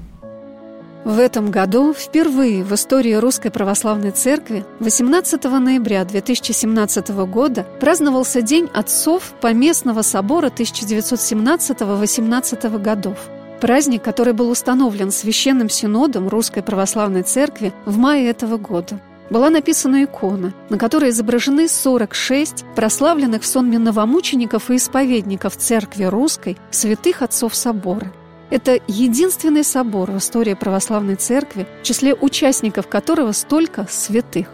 В 1.05 1.19
этом 1.19 1.51
году 1.51 1.93
впервые 1.93 2.63
в 2.63 2.73
истории 2.73 3.15
Русской 3.15 3.51
Православной 3.51 4.13
Церкви 4.13 4.65
18 4.79 5.43
ноября 5.45 6.05
2017 6.05 7.09
года 7.27 7.67
праздновался 7.81 8.43
День 8.43 8.69
отцов 8.73 9.35
Поместного 9.41 10.03
собора 10.03 10.51
1917-18 10.51 12.81
годов. 12.81 13.19
Праздник, 13.61 14.03
который 14.03 14.33
был 14.33 14.51
установлен 14.51 15.11
Священным 15.11 15.69
Синодом 15.69 16.29
Русской 16.29 16.63
Православной 16.63 17.23
Церкви 17.23 17.73
в 17.85 17.97
мае 17.97 18.29
этого 18.29 18.59
года. 18.59 19.01
Была 19.31 19.51
написана 19.51 20.05
икона, 20.05 20.55
на 20.69 20.79
которой 20.79 21.11
изображены 21.11 21.69
46 21.69 22.65
прославленных 22.77 23.43
в 23.43 23.47
сонме 23.47 23.79
новомучеников 23.79 24.71
и 24.71 24.77
исповедников 24.77 25.57
Церкви 25.57 26.05
Русской 26.05 26.57
святых 26.71 27.23
отцов 27.23 27.55
собора– 27.55 28.13
это 28.49 28.79
единственный 28.87 29.65
собор 29.65 30.13
в 30.13 30.19
истории 30.19 30.55
православной 30.55 31.17
церкви, 31.17 31.67
в 31.83 31.85
числе 31.85 32.15
участников 32.15 32.87
которого 32.87 33.33
столько 33.33 33.87
святых. 33.91 34.47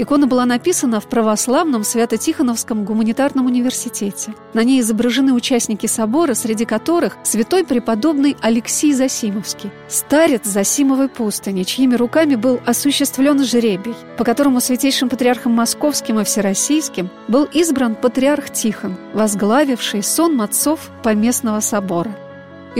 Икона 0.00 0.28
была 0.28 0.46
написана 0.46 1.00
в 1.00 1.08
православном 1.08 1.82
Свято-Тихоновском 1.82 2.84
гуманитарном 2.84 3.46
университете. 3.46 4.32
На 4.54 4.62
ней 4.62 4.80
изображены 4.80 5.32
участники 5.32 5.86
собора, 5.86 6.34
среди 6.34 6.64
которых 6.64 7.16
святой 7.24 7.64
преподобный 7.64 8.36
Алексей 8.40 8.92
Засимовский, 8.92 9.72
старец 9.88 10.44
Засимовой 10.44 11.08
пустыни, 11.08 11.64
чьими 11.64 11.96
руками 11.96 12.36
был 12.36 12.60
осуществлен 12.64 13.42
жребий, 13.42 13.96
по 14.16 14.22
которому 14.22 14.60
святейшим 14.60 15.08
патриархом 15.08 15.52
Московским 15.52 16.20
и 16.20 16.24
Всероссийским 16.24 17.10
был 17.26 17.48
избран 17.52 17.96
патриарх 17.96 18.50
Тихон, 18.50 18.96
возглавивший 19.14 20.04
сон 20.04 20.40
отцов 20.40 20.90
Поместного 21.02 21.58
собора– 21.58 22.16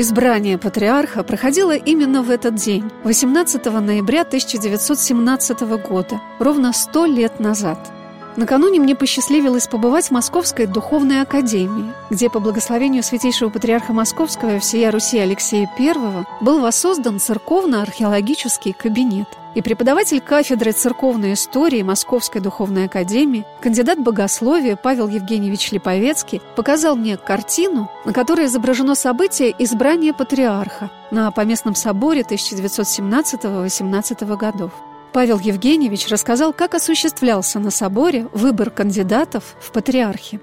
Избрание 0.01 0.59
патриарха 0.59 1.25
проходило 1.25 1.73
именно 1.73 2.23
в 2.23 2.31
этот 2.31 2.55
день, 2.55 2.89
18 3.03 3.65
ноября 3.65 4.21
1917 4.21 5.61
года, 5.89 6.21
ровно 6.39 6.73
сто 6.73 7.05
лет 7.05 7.41
назад– 7.41 7.81
Накануне 8.39 8.79
мне 8.79 8.95
посчастливилось 8.95 9.67
побывать 9.67 10.07
в 10.07 10.11
Московской 10.13 10.67
духовной 10.67 11.23
академии, 11.23 11.93
где 12.09 12.31
по 12.31 12.39
благословению 12.39 13.03
святейшего 13.03 13.49
патриарха 13.49 13.93
Московского 13.93 14.55
и 14.55 14.59
всея 14.61 14.93
Руси 14.93 15.19
Алексея 15.19 15.69
I 15.77 16.25
был 16.41 16.61
воссоздан 16.61 17.19
церковно-археологический 17.19 18.75
кабинет. 18.75 19.27
И 19.55 19.63
преподаватель 19.63 20.21
кафедры 20.21 20.73
церковной 20.73 21.33
истории 21.33 21.83
Московской 21.83 22.41
духовной 22.41 22.85
академии, 22.85 23.47
кандидат 23.61 23.99
богословия 23.99 24.77
Павел 24.77 25.09
Евгеньевич 25.09 25.73
Липовецкий 25.73 26.43
показал 26.55 26.97
мне 26.97 27.17
картину, 27.17 27.91
на 28.05 28.13
которой 28.13 28.47
изображено 28.47 28.95
событие 28.95 29.55
избрания 29.59 30.13
патриарха 30.13 30.91
на 31.11 31.31
Поместном 31.31 31.75
соборе 31.75 32.23
1917-18 32.23 34.37
годов. 34.37 34.73
Павел 35.13 35.39
Евгеньевич 35.39 36.09
рассказал, 36.09 36.53
как 36.53 36.75
осуществлялся 36.75 37.59
на 37.59 37.71
соборе 37.71 38.29
выбор 38.33 38.71
кандидатов 38.71 39.57
в 39.59 39.73
патриархи. 39.73 40.41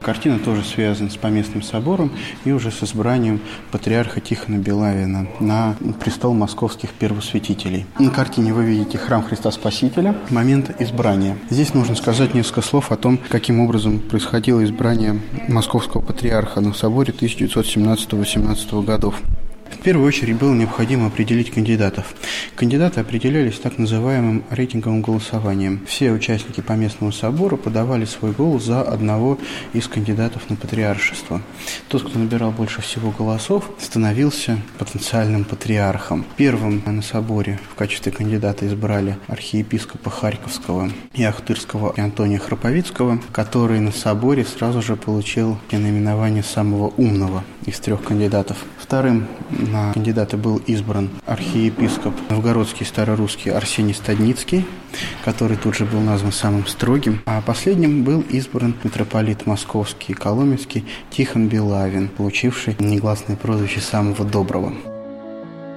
Картина 0.00 0.38
тоже 0.38 0.62
связана 0.62 1.10
с 1.10 1.16
поместным 1.16 1.62
собором 1.62 2.12
и 2.44 2.52
уже 2.52 2.70
с 2.70 2.82
избранием 2.82 3.40
патриарха 3.72 4.20
Тихона 4.20 4.56
Белавина 4.56 5.26
на 5.40 5.76
престол 6.00 6.32
московских 6.32 6.90
первосвятителей. 6.90 7.86
На 7.98 8.10
картине 8.10 8.52
вы 8.52 8.64
видите 8.64 8.98
храм 8.98 9.22
Христа 9.22 9.50
Спасителя, 9.50 10.14
момент 10.30 10.70
избрания. 10.80 11.36
Здесь 11.50 11.74
нужно 11.74 11.96
сказать 11.96 12.34
несколько 12.34 12.62
слов 12.62 12.92
о 12.92 12.96
том, 12.96 13.18
каким 13.28 13.60
образом 13.60 13.98
происходило 13.98 14.64
избрание 14.64 15.20
московского 15.48 16.02
патриарха 16.02 16.60
на 16.60 16.72
соборе 16.72 17.12
1917-18 17.12 18.84
годов. 18.84 19.20
В 19.70 19.78
первую 19.86 20.06
очередь 20.08 20.36
было 20.36 20.52
необходимо 20.54 21.06
определить 21.06 21.50
кандидатов. 21.50 22.14
Кандидаты 22.56 23.00
определялись 23.00 23.58
так 23.58 23.78
называемым 23.78 24.44
рейтинговым 24.50 25.02
голосованием. 25.02 25.80
Все 25.86 26.10
участники 26.10 26.60
поместного 26.60 27.10
собора 27.10 27.56
подавали 27.56 28.04
свой 28.04 28.32
голос 28.32 28.64
за 28.64 28.82
одного 28.82 29.38
из 29.72 29.86
кандидатов 29.86 30.48
на 30.50 30.56
патриаршество. 30.56 31.40
Тот, 31.88 32.02
кто 32.02 32.18
набирал 32.18 32.50
больше 32.50 32.80
всего 32.82 33.10
голосов, 33.10 33.70
становился 33.78 34.58
потенциальным 34.78 35.44
патриархом. 35.44 36.24
Первым 36.36 36.82
на 36.84 37.02
соборе 37.02 37.60
в 37.70 37.74
качестве 37.74 38.10
кандидата 38.10 38.66
избрали 38.66 39.16
архиепископа 39.28 40.10
Харьковского 40.10 40.90
и 41.14 41.22
Ахтырского 41.22 41.94
Антония 41.96 42.38
Храповицкого, 42.38 43.20
который 43.32 43.80
на 43.80 43.92
соборе 43.92 44.44
сразу 44.44 44.82
же 44.82 44.96
получил 44.96 45.58
наименование 45.70 46.42
самого 46.42 46.92
умного 46.96 47.44
из 47.66 47.78
трех 47.80 48.02
кандидатов. 48.02 48.56
Вторым 48.78 49.26
на 49.58 49.92
кандидата 49.92 50.36
был 50.36 50.60
избран 50.66 51.10
архиепископ 51.26 52.14
новгородский 52.30 52.86
старорусский 52.86 53.52
Арсений 53.52 53.94
Стадницкий, 53.94 54.64
который 55.24 55.56
тут 55.56 55.74
же 55.74 55.84
был 55.84 56.00
назван 56.00 56.32
самым 56.32 56.66
строгим. 56.66 57.20
А 57.26 57.40
последним 57.40 58.04
был 58.04 58.22
избран 58.28 58.74
митрополит 58.84 59.46
московский 59.46 60.12
и 60.12 60.16
коломенский 60.16 60.84
Тихон 61.10 61.48
Белавин, 61.48 62.08
получивший 62.08 62.76
негласное 62.78 63.36
прозвище 63.36 63.80
«самого 63.80 64.24
доброго». 64.24 64.72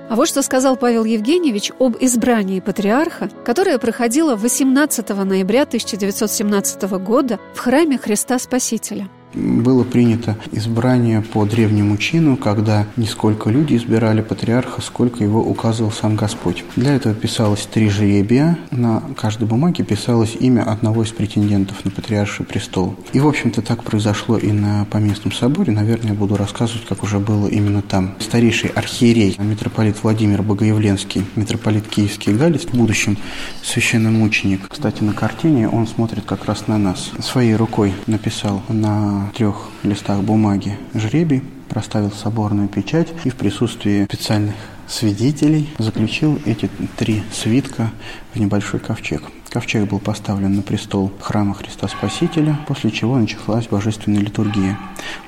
А 0.10 0.16
вот 0.16 0.28
что 0.28 0.42
сказал 0.42 0.76
Павел 0.76 1.06
Евгеньевич 1.06 1.72
об 1.78 1.96
избрании 2.00 2.62
патриарха, 2.62 3.30
которое 3.46 3.78
проходило 3.78 4.36
18 4.36 5.08
ноября 5.10 5.64
1917 5.64 6.82
года 7.00 7.40
в 7.54 7.60
храме 7.60 8.00
Христа 8.00 8.40
Спасителя– 8.40 9.08
было 9.34 9.84
принято 9.84 10.38
избрание 10.52 11.22
по 11.22 11.46
древнему 11.46 11.98
чину, 11.98 12.38
когда 12.38 12.86
не 12.98 13.06
сколько 13.06 13.50
люди 13.50 13.76
избирали 13.76 14.22
патриарха, 14.22 14.82
сколько 14.82 15.24
его 15.24 15.42
указывал 15.42 15.92
сам 15.92 16.16
Господь. 16.16 16.64
Для 16.76 16.96
этого 16.96 17.14
писалось 17.14 17.68
три 17.72 17.90
жребия, 17.90 18.58
на 18.72 19.04
каждой 19.16 19.48
бумаге 19.48 19.84
писалось 19.84 20.36
имя 20.40 20.64
одного 20.64 21.04
из 21.04 21.10
претендентов 21.10 21.86
на 21.86 21.92
патриарший 21.92 22.46
престол. 22.46 22.96
И, 23.14 23.20
в 23.20 23.28
общем-то, 23.28 23.62
так 23.62 23.84
произошло 23.84 24.38
и 24.38 24.52
на 24.52 24.86
Поместном 24.90 25.32
соборе. 25.32 25.72
Наверное, 25.72 26.12
я 26.12 26.14
буду 26.14 26.36
рассказывать, 26.36 26.86
как 26.86 27.04
уже 27.04 27.20
было 27.20 27.48
именно 27.48 27.82
там. 27.82 28.16
Старейший 28.20 28.72
архиерей, 28.72 29.36
митрополит 29.40 30.02
Владимир 30.02 30.42
Богоявленский, 30.42 31.26
митрополит 31.36 31.88
Киевский 31.88 32.34
Галец, 32.34 32.66
в 32.66 32.76
будущем 32.76 33.18
священномученик. 33.64 34.68
Кстати, 34.70 35.04
на 35.04 35.14
картине 35.14 35.70
он 35.70 35.88
смотрит 35.88 36.26
как 36.26 36.46
раз 36.46 36.68
на 36.68 36.78
нас. 36.78 37.12
Своей 37.20 37.56
рукой 37.56 37.94
написал 38.08 38.62
на 38.70 39.19
трех 39.28 39.70
листах 39.84 40.22
бумаги 40.22 40.78
жребий, 40.94 41.44
проставил 41.68 42.12
соборную 42.12 42.68
печать 42.68 43.10
и 43.24 43.30
в 43.30 43.36
присутствии 43.36 44.06
специальных 44.06 44.56
свидетелей 44.88 45.70
заключил 45.78 46.40
эти 46.46 46.70
три 46.98 47.24
свитка 47.32 47.92
в 48.34 48.40
небольшой 48.40 48.80
ковчег. 48.80 49.24
Ковчег 49.50 49.90
был 49.90 49.98
поставлен 50.00 50.56
на 50.56 50.62
престол 50.62 51.12
храма 51.20 51.56
Христа 51.56 51.88
Спасителя, 51.88 52.60
после 52.68 52.92
чего 52.92 53.18
началась 53.18 53.68
божественная 53.68 54.22
литургия. 54.22 54.78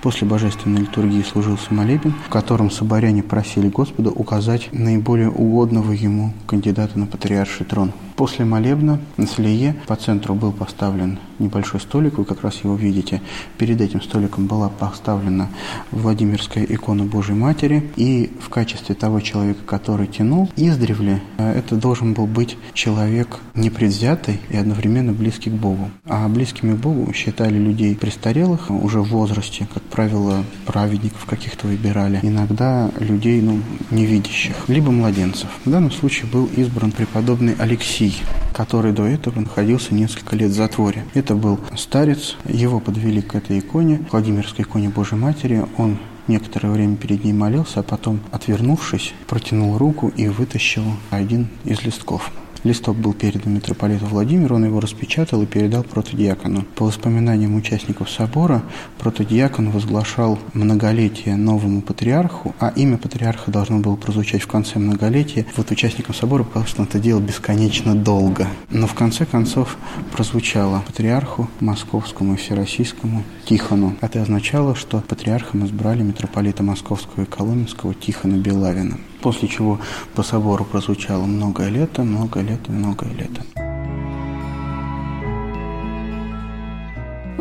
После 0.03 0.27
божественной 0.27 0.81
литургии 0.81 1.23
служился 1.23 1.73
молебен, 1.73 2.13
в 2.27 2.29
котором 2.29 2.69
соборяне 2.69 3.23
просили 3.23 3.67
Господа 3.67 4.11
указать 4.11 4.69
наиболее 4.71 5.31
угодного 5.31 5.91
ему 5.93 6.33
кандидата 6.45 6.99
на 6.99 7.07
патриарший 7.07 7.65
трон. 7.65 7.93
После 8.15 8.45
молебна 8.45 8.99
на 9.17 9.25
Слие 9.25 9.75
по 9.87 9.95
центру 9.95 10.35
был 10.35 10.51
поставлен 10.51 11.17
небольшой 11.41 11.79
столик, 11.79 12.17
вы 12.17 12.25
как 12.25 12.43
раз 12.43 12.63
его 12.63 12.75
видите. 12.75 13.21
Перед 13.57 13.81
этим 13.81 14.01
столиком 14.01 14.47
была 14.47 14.69
поставлена 14.69 15.49
Владимирская 15.91 16.63
икона 16.63 17.03
Божьей 17.03 17.35
Матери, 17.35 17.89
и 17.95 18.31
в 18.39 18.49
качестве 18.49 18.95
того 18.95 19.19
человека, 19.19 19.61
который 19.65 20.07
тянул, 20.07 20.49
издревле 20.55 21.21
э, 21.37 21.51
это 21.53 21.75
должен 21.75 22.13
был 22.13 22.27
быть 22.27 22.57
человек 22.73 23.39
непредвзятый 23.55 24.39
и 24.49 24.57
одновременно 24.57 25.13
близкий 25.13 25.49
к 25.49 25.53
Богу. 25.53 25.89
А 26.05 26.27
близкими 26.27 26.73
к 26.73 26.77
Богу 26.77 27.11
считали 27.13 27.57
людей 27.57 27.95
престарелых, 27.95 28.69
уже 28.69 29.01
в 29.01 29.09
возрасте, 29.09 29.67
как 29.73 29.83
правило, 29.83 30.43
праведников 30.65 31.25
каких-то 31.25 31.67
выбирали, 31.67 32.19
иногда 32.23 32.89
людей 32.99 33.41
ну, 33.41 33.59
невидящих, 33.89 34.55
либо 34.67 34.91
младенцев. 34.91 35.49
В 35.65 35.69
данном 35.69 35.91
случае 35.91 36.29
был 36.31 36.49
избран 36.55 36.91
преподобный 36.91 37.55
Алексей, 37.59 38.15
который 38.53 38.91
до 38.91 39.05
этого 39.05 39.39
находился 39.39 39.93
несколько 39.93 40.35
лет 40.35 40.51
в 40.51 40.55
затворе. 40.55 41.05
Это 41.13 41.30
был 41.35 41.59
старец, 41.75 42.35
его 42.45 42.79
подвели 42.79 43.21
к 43.21 43.35
этой 43.35 43.59
иконе, 43.59 44.05
Владимирской 44.11 44.65
иконе 44.65 44.89
Божьей 44.89 45.17
Матери. 45.17 45.65
Он 45.77 45.97
некоторое 46.27 46.71
время 46.71 46.95
перед 46.95 47.23
ней 47.23 47.33
молился, 47.33 47.79
а 47.79 47.83
потом, 47.83 48.19
отвернувшись, 48.31 49.13
протянул 49.27 49.77
руку 49.77 50.11
и 50.15 50.27
вытащил 50.27 50.83
один 51.09 51.47
из 51.65 51.83
листков. 51.83 52.31
Листок 52.63 52.95
был 52.95 53.13
передан 53.13 53.55
митрополиту 53.55 54.05
Владимиру, 54.05 54.55
он 54.55 54.65
его 54.65 54.79
распечатал 54.79 55.41
и 55.41 55.47
передал 55.47 55.83
протодиакону. 55.83 56.63
По 56.75 56.85
воспоминаниям 56.85 57.55
участников 57.55 58.09
собора, 58.09 58.61
протодиакон 58.99 59.71
возглашал 59.71 60.37
многолетие 60.53 61.35
новому 61.35 61.81
патриарху, 61.81 62.53
а 62.59 62.71
имя 62.75 62.97
патриарха 62.97 63.49
должно 63.49 63.79
было 63.79 63.95
прозвучать 63.95 64.43
в 64.43 64.47
конце 64.47 64.77
многолетия. 64.77 65.47
Вот 65.57 65.71
участникам 65.71 66.13
собора 66.13 66.43
показалось, 66.43 66.69
что 66.69 66.81
он 66.83 66.87
это 66.87 66.99
делал 66.99 67.21
бесконечно 67.21 67.95
долго. 67.95 68.47
Но 68.69 68.85
в 68.85 68.93
конце 68.93 69.25
концов 69.25 69.77
прозвучало 70.11 70.83
патриарху 70.85 71.49
московскому 71.61 72.35
и 72.35 72.37
всероссийскому 72.37 73.23
Тихону. 73.45 73.95
Это 74.01 74.21
означало, 74.21 74.75
что 74.75 75.01
патриархом 75.01 75.65
избрали 75.65 76.03
митрополита 76.03 76.61
Московского 76.61 77.23
и 77.23 77.25
Коломенского 77.25 77.95
Тихона 77.95 78.35
Белавина 78.35 78.99
после 79.21 79.47
чего 79.47 79.79
по 80.15 80.23
собору 80.23 80.65
прозвучало 80.65 81.25
«многое 81.25 81.69
лето, 81.69 82.03
многое 82.03 82.43
лето, 82.43 82.71
многое 82.71 83.13
лето». 83.13 83.70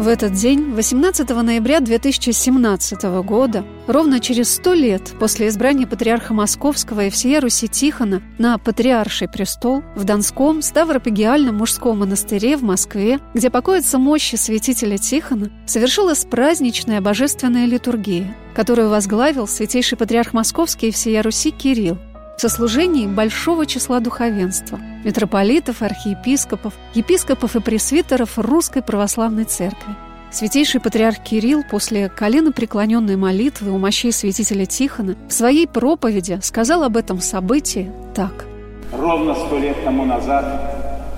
В 0.00 0.08
этот 0.08 0.32
день, 0.32 0.72
18 0.72 1.28
ноября 1.28 1.80
2017 1.80 3.02
года, 3.22 3.66
ровно 3.86 4.18
через 4.18 4.54
сто 4.54 4.72
лет 4.72 5.12
после 5.20 5.48
избрания 5.48 5.86
патриарха 5.86 6.32
Московского 6.32 7.04
и 7.04 7.10
всея 7.10 7.42
Руси 7.42 7.68
Тихона 7.68 8.22
на 8.38 8.56
патриарший 8.56 9.28
престол 9.28 9.82
в 9.94 10.04
Донском 10.04 10.62
Ставропигиальном 10.62 11.58
мужском 11.58 11.98
монастыре 11.98 12.56
в 12.56 12.62
Москве, 12.62 13.18
где 13.34 13.50
покоятся 13.50 13.98
мощи 13.98 14.36
святителя 14.36 14.96
Тихона, 14.96 15.50
совершилась 15.66 16.24
праздничная 16.24 17.02
божественная 17.02 17.66
литургия, 17.66 18.34
которую 18.54 18.88
возглавил 18.88 19.46
святейший 19.46 19.98
патриарх 19.98 20.32
Московский 20.32 20.88
и 20.88 20.92
всея 20.92 21.22
Руси 21.22 21.50
Кирилл 21.50 21.98
в 22.40 22.42
сослужении 22.42 23.06
большого 23.06 23.66
числа 23.66 24.00
духовенства, 24.00 24.80
митрополитов, 25.04 25.82
архиепископов, 25.82 26.72
епископов 26.94 27.54
и 27.54 27.60
пресвитеров 27.60 28.38
Русской 28.38 28.80
Православной 28.80 29.44
Церкви. 29.44 29.94
Святейший 30.30 30.80
патриарх 30.80 31.18
Кирилл 31.22 31.64
после 31.70 32.08
коленопреклоненной 32.08 33.16
молитвы 33.16 33.70
у 33.72 33.76
мощей 33.76 34.10
святителя 34.10 34.64
Тихона 34.64 35.16
в 35.28 35.32
своей 35.34 35.68
проповеди 35.68 36.38
сказал 36.40 36.82
об 36.82 36.96
этом 36.96 37.20
событии 37.20 37.92
так. 38.14 38.46
Ровно 38.90 39.34
сто 39.34 39.58
лет 39.58 39.76
тому 39.84 40.06
назад 40.06 41.12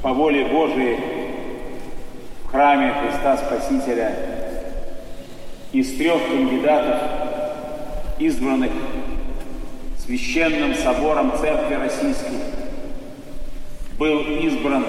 по 0.00 0.14
воле 0.14 0.46
Божией 0.46 0.96
в 2.44 2.50
храме 2.50 2.94
Христа 2.94 3.36
Спасителя 3.36 4.16
из 5.72 5.94
трех 5.94 6.26
кандидатов, 6.26 7.02
избранных 8.18 8.70
Священным 10.08 10.74
Собором 10.74 11.32
Церкви 11.38 11.74
Российской 11.74 12.38
был 13.98 14.20
избран 14.20 14.86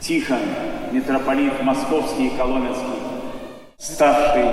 Тихон, 0.00 0.40
митрополит 0.90 1.62
Московский 1.62 2.26
и 2.26 2.30
Коломенский, 2.30 2.98
ставший 3.78 4.46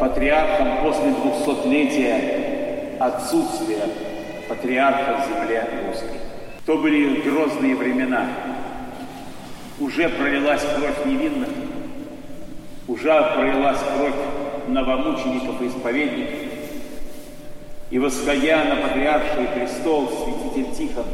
патриархом 0.00 0.84
после 0.84 1.10
двухсотлетия 1.10 2.96
отсутствия 2.98 3.90
патриарха 4.48 5.20
в 5.20 5.26
земле 5.28 5.68
русской. 5.86 6.18
То 6.64 6.78
были 6.78 7.20
грозные 7.20 7.76
времена. 7.76 8.26
Уже 9.78 10.08
пролилась 10.08 10.62
кровь 10.62 11.04
невинных, 11.04 11.50
уже 12.88 13.22
пролилась 13.34 13.80
кровь 13.98 14.14
новомучеников 14.68 15.60
и 15.60 15.66
исповедников, 15.66 16.53
и 17.94 17.98
восходя 18.00 18.64
на 18.64 18.74
патриарший 18.74 19.46
престол, 19.54 20.08
святитель 20.08 20.74
Тихон 20.74 21.04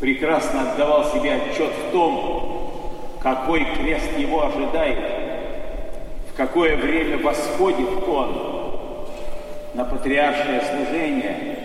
прекрасно 0.00 0.72
отдавал 0.72 1.12
себе 1.12 1.34
отчет 1.34 1.70
в 1.70 1.92
том, 1.92 3.12
какой 3.22 3.64
крест 3.76 4.18
его 4.18 4.46
ожидает, 4.46 4.98
в 6.32 6.36
какое 6.36 6.76
время 6.76 7.18
восходит 7.18 7.88
он 8.04 9.06
на 9.74 9.84
патриаршее 9.84 10.60
служение 10.62 11.56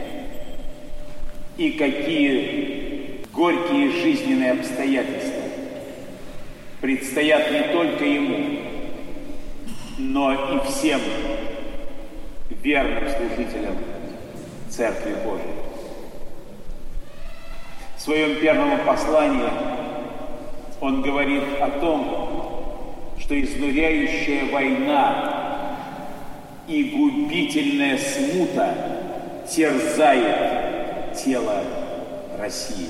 и 1.58 1.72
какие 1.72 3.26
горькие 3.34 3.90
жизненные 3.90 4.52
обстоятельства 4.52 5.42
предстоят 6.80 7.52
не 7.52 7.74
только 7.74 8.06
ему, 8.06 8.60
но 9.98 10.32
и 10.32 10.70
всем 10.70 11.02
верным 12.62 13.06
служителям 13.10 13.78
Церкви 14.72 15.16
Божией. 15.26 15.62
В 17.98 18.02
своем 18.02 18.40
первом 18.40 18.80
послании 18.86 19.50
он 20.80 21.02
говорит 21.02 21.44
о 21.60 21.70
том, 21.80 23.16
что 23.20 23.40
изнуряющая 23.40 24.52
война 24.52 25.78
и 26.68 26.84
губительная 26.86 27.98
смута 27.98 28.74
терзает 29.48 31.16
тело 31.22 31.64
России. 32.40 32.90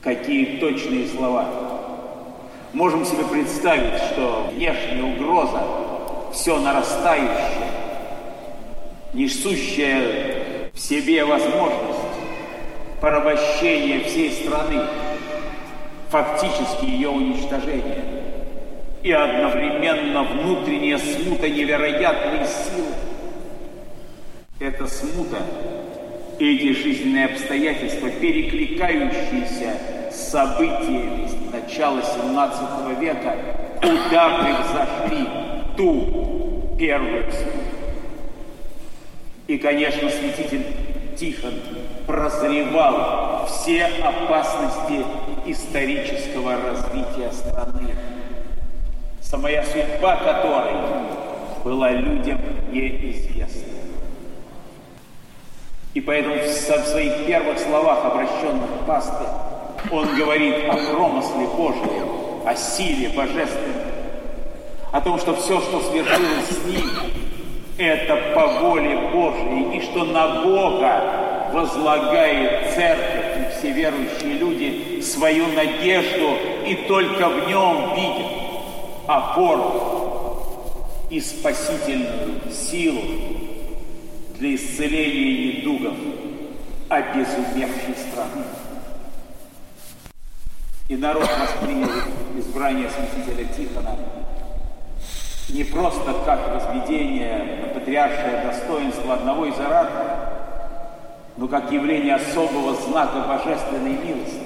Какие 0.00 0.58
точные 0.58 1.06
слова. 1.08 1.46
Можем 2.72 3.04
себе 3.04 3.24
представить, 3.24 4.02
что 4.10 4.50
внешняя 4.50 5.04
угроза 5.04 5.62
все 6.32 6.58
нарастающая, 6.58 7.61
несущая 9.12 10.70
в 10.72 10.78
себе 10.78 11.24
возможность 11.24 11.98
порабощения 13.00 14.04
всей 14.04 14.30
страны, 14.30 14.80
фактически 16.10 16.84
ее 16.84 17.08
уничтожения, 17.08 18.04
и 19.02 19.12
одновременно 19.12 20.22
внутренняя 20.22 20.98
смута 20.98 21.48
невероятной 21.48 22.46
силы. 22.46 22.94
Эта 24.60 24.86
смута 24.86 25.38
эти 26.38 26.72
жизненные 26.72 27.26
обстоятельства, 27.26 28.10
перекликающиеся 28.10 29.76
с 30.10 30.30
событиями 30.30 31.28
начала 31.52 32.02
17 32.02 33.00
века, 33.00 33.36
куда 33.80 34.38
превзошли 34.38 35.28
ту 35.76 36.76
первую 36.78 37.30
смуту. 37.30 37.81
И, 39.52 39.58
конечно, 39.58 40.08
святитель 40.08 40.64
Тихон 41.14 41.52
прозревал 42.06 43.46
все 43.46 43.84
опасности 43.84 45.04
исторического 45.44 46.56
развития 46.56 47.30
страны, 47.30 47.94
самая 49.20 49.62
судьба 49.62 50.16
которой 50.16 50.72
была 51.64 51.90
людям 51.90 52.40
неизвестна. 52.72 53.74
И 55.92 56.00
поэтому 56.00 56.36
в 56.36 56.86
своих 56.86 57.26
первых 57.26 57.58
словах, 57.58 58.06
обращенных 58.06 58.70
к 58.80 58.86
пасте, 58.86 59.26
он 59.90 60.16
говорит 60.16 60.64
о 60.66 60.76
промысле 60.76 61.46
Божьем, 61.54 62.46
о 62.46 62.54
силе 62.54 63.10
божественной, 63.10 63.84
о 64.92 65.00
том, 65.02 65.18
что 65.18 65.34
все, 65.34 65.60
что 65.60 65.82
свершилось 65.82 66.48
с 66.48 66.64
ним, 66.64 67.21
это 67.78 68.34
по 68.34 68.46
воле 68.60 68.96
Божьей, 69.12 69.76
и 69.76 69.80
что 69.82 70.04
на 70.04 70.42
Бога 70.42 71.50
возлагает 71.52 72.74
церковь 72.74 73.38
и 73.38 73.58
все 73.58 73.72
верующие 73.72 74.34
люди 74.34 75.00
свою 75.00 75.46
надежду, 75.48 76.36
и 76.66 76.74
только 76.88 77.28
в 77.28 77.48
нем 77.48 77.94
видят 77.94 78.32
опору 79.06 80.46
и 81.10 81.20
спасительную 81.20 82.40
силу 82.50 83.02
для 84.38 84.54
исцеления 84.54 85.56
недугов 85.56 85.94
обезумевшей 86.88 87.94
страны. 87.94 88.44
И 90.88 90.96
народ 90.96 91.28
воспринял 91.38 91.90
избрание 92.36 92.88
святителя 92.90 93.46
Тихона 93.56 93.96
не 95.52 95.64
просто 95.64 96.14
как 96.24 96.54
возведение 96.54 97.60
на 97.62 97.68
патриаршее 97.68 98.42
достоинство 98.44 99.14
одного 99.14 99.46
из 99.46 99.58
ораторов, 99.58 100.18
но 101.36 101.46
как 101.46 101.70
явление 101.70 102.14
особого 102.14 102.74
знака 102.74 103.20
божественной 103.28 103.92
милости. 103.92 104.40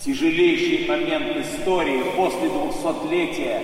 Тяжелейший 0.00 0.86
момент 0.88 1.36
истории 1.38 2.04
после 2.14 2.48
двухсотлетия 2.48 3.60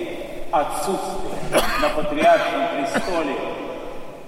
отсутствия 0.51 1.61
на 1.81 1.89
патриаршем 1.89 2.61
престоле 2.75 3.35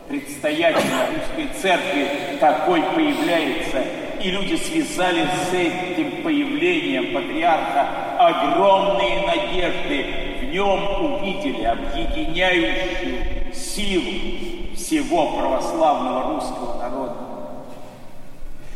предстоятеля 0.07 1.07
русской 1.13 1.49
церкви 1.61 2.07
такой 2.39 2.81
появляется, 2.81 3.83
и 4.21 4.31
люди 4.31 4.55
связали 4.55 5.27
с 5.49 5.53
этим 5.53 6.23
появлением 6.23 7.13
патриарха 7.13 7.87
огромные 8.17 9.27
надежды, 9.27 10.24
в 10.39 10.43
нем 10.51 11.13
увидели 11.13 11.63
объединяющую 11.63 13.53
силу 13.53 14.75
всего 14.75 15.37
православного 15.37 16.33
русского 16.33 16.77
народа. 16.81 17.15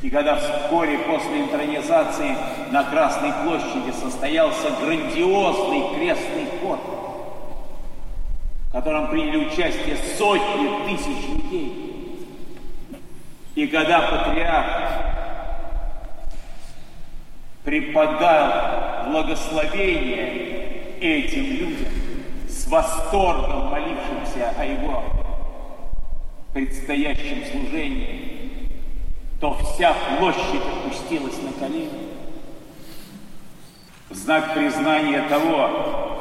И 0.01 0.09
когда 0.09 0.37
вскоре 0.37 0.97
после 0.99 1.41
интронизации 1.41 2.35
на 2.71 2.83
Красной 2.85 3.33
площади 3.43 3.91
состоялся 3.91 4.71
грандиозный 4.81 5.95
крестный 5.95 6.45
ход, 6.61 6.79
в 8.69 8.71
котором 8.71 9.09
приняли 9.09 9.45
участие 9.47 9.97
сотни 10.17 10.85
тысяч 10.87 11.27
людей, 11.27 11.89
и 13.55 13.67
когда 13.67 14.01
патриарх 14.01 15.09
преподал 17.65 19.09
благословение 19.11 20.58
этим 20.99 21.45
людям, 21.45 21.91
с 22.47 22.67
восторгом 22.67 23.67
молившимся 23.69 24.53
о 24.57 24.65
его 24.65 25.03
предстоящем 26.53 27.45
служении, 27.51 28.69
то 29.39 29.57
вся 29.57 29.93
площадь 30.17 30.61
опустилась 30.61 31.41
на 31.41 31.51
колени. 31.53 32.09
В 34.09 34.15
знак 34.15 34.53
признания 34.53 35.21
того, 35.29 36.19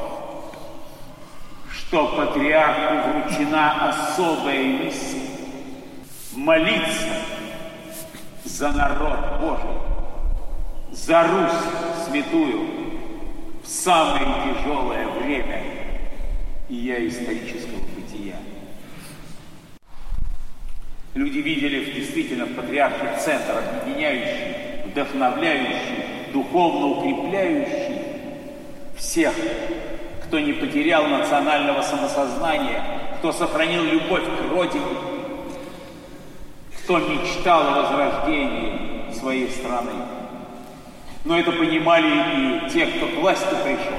что 1.73 2.09
патриарху 2.09 3.09
вручена 3.09 3.89
особая 3.89 4.63
миссия 4.63 5.23
молиться 6.35 7.09
за 8.45 8.71
народ 8.73 9.19
Божий, 9.41 9.81
за 10.93 11.23
Русь 11.23 12.07
святую 12.07 12.88
самое 13.69 14.55
тяжелое 14.55 15.07
время 15.09 15.63
ее 16.71 17.07
исторического 17.09 17.81
бытия. 17.95 18.37
Люди 21.15 21.39
видели 21.39 21.85
в 21.85 21.95
действительно 21.95 22.47
в 22.47 22.55
патриарших 22.55 23.19
центр, 23.19 23.59
объединяющий, 23.59 24.89
вдохновляющий, 24.91 26.33
духовно 26.33 26.87
укрепляющий 26.87 28.03
всех, 28.97 29.35
кто 30.25 30.39
не 30.39 30.53
потерял 30.55 31.07
национального 31.07 31.83
самосознания, 31.83 32.83
кто 33.19 33.33
сохранил 33.33 33.85
любовь 33.85 34.25
к 34.25 34.51
Родине, 34.51 34.85
кто 36.83 36.99
мечтал 36.99 37.69
о 37.69 37.83
возрождении 37.83 39.13
своей 39.13 39.49
страны. 39.51 39.93
Но 41.25 41.39
это 41.39 41.53
понимали 41.53 42.09
и 42.67 42.71
те, 42.71 42.87
кто 42.87 43.07
к 43.07 43.15
власти 43.21 43.55
пришел, 43.65 43.99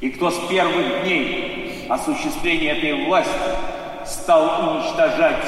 и 0.00 0.10
кто 0.10 0.30
с 0.30 0.38
первых 0.48 1.02
дней 1.04 1.86
осуществления 1.88 2.72
этой 2.72 3.06
власти 3.06 3.32
стал 4.04 4.76
уничтожать 4.76 5.44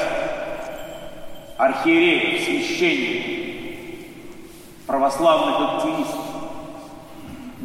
архиереев, 1.57 2.43
священников, 2.43 3.39
православных 4.87 5.75
активистов. 5.75 6.25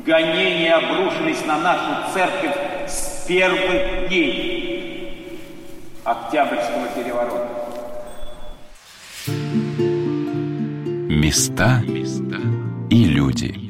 Гонения 0.05 0.77
обрушились 0.77 1.45
на 1.47 1.59
нашу 1.59 2.13
церковь 2.13 2.57
с 2.89 3.25
первых 3.27 4.09
дней 4.09 5.41
Октябрьского 6.05 6.89
переворота. 6.95 7.49
Места 11.09 11.81
и 12.95 13.07
люди. 13.07 13.64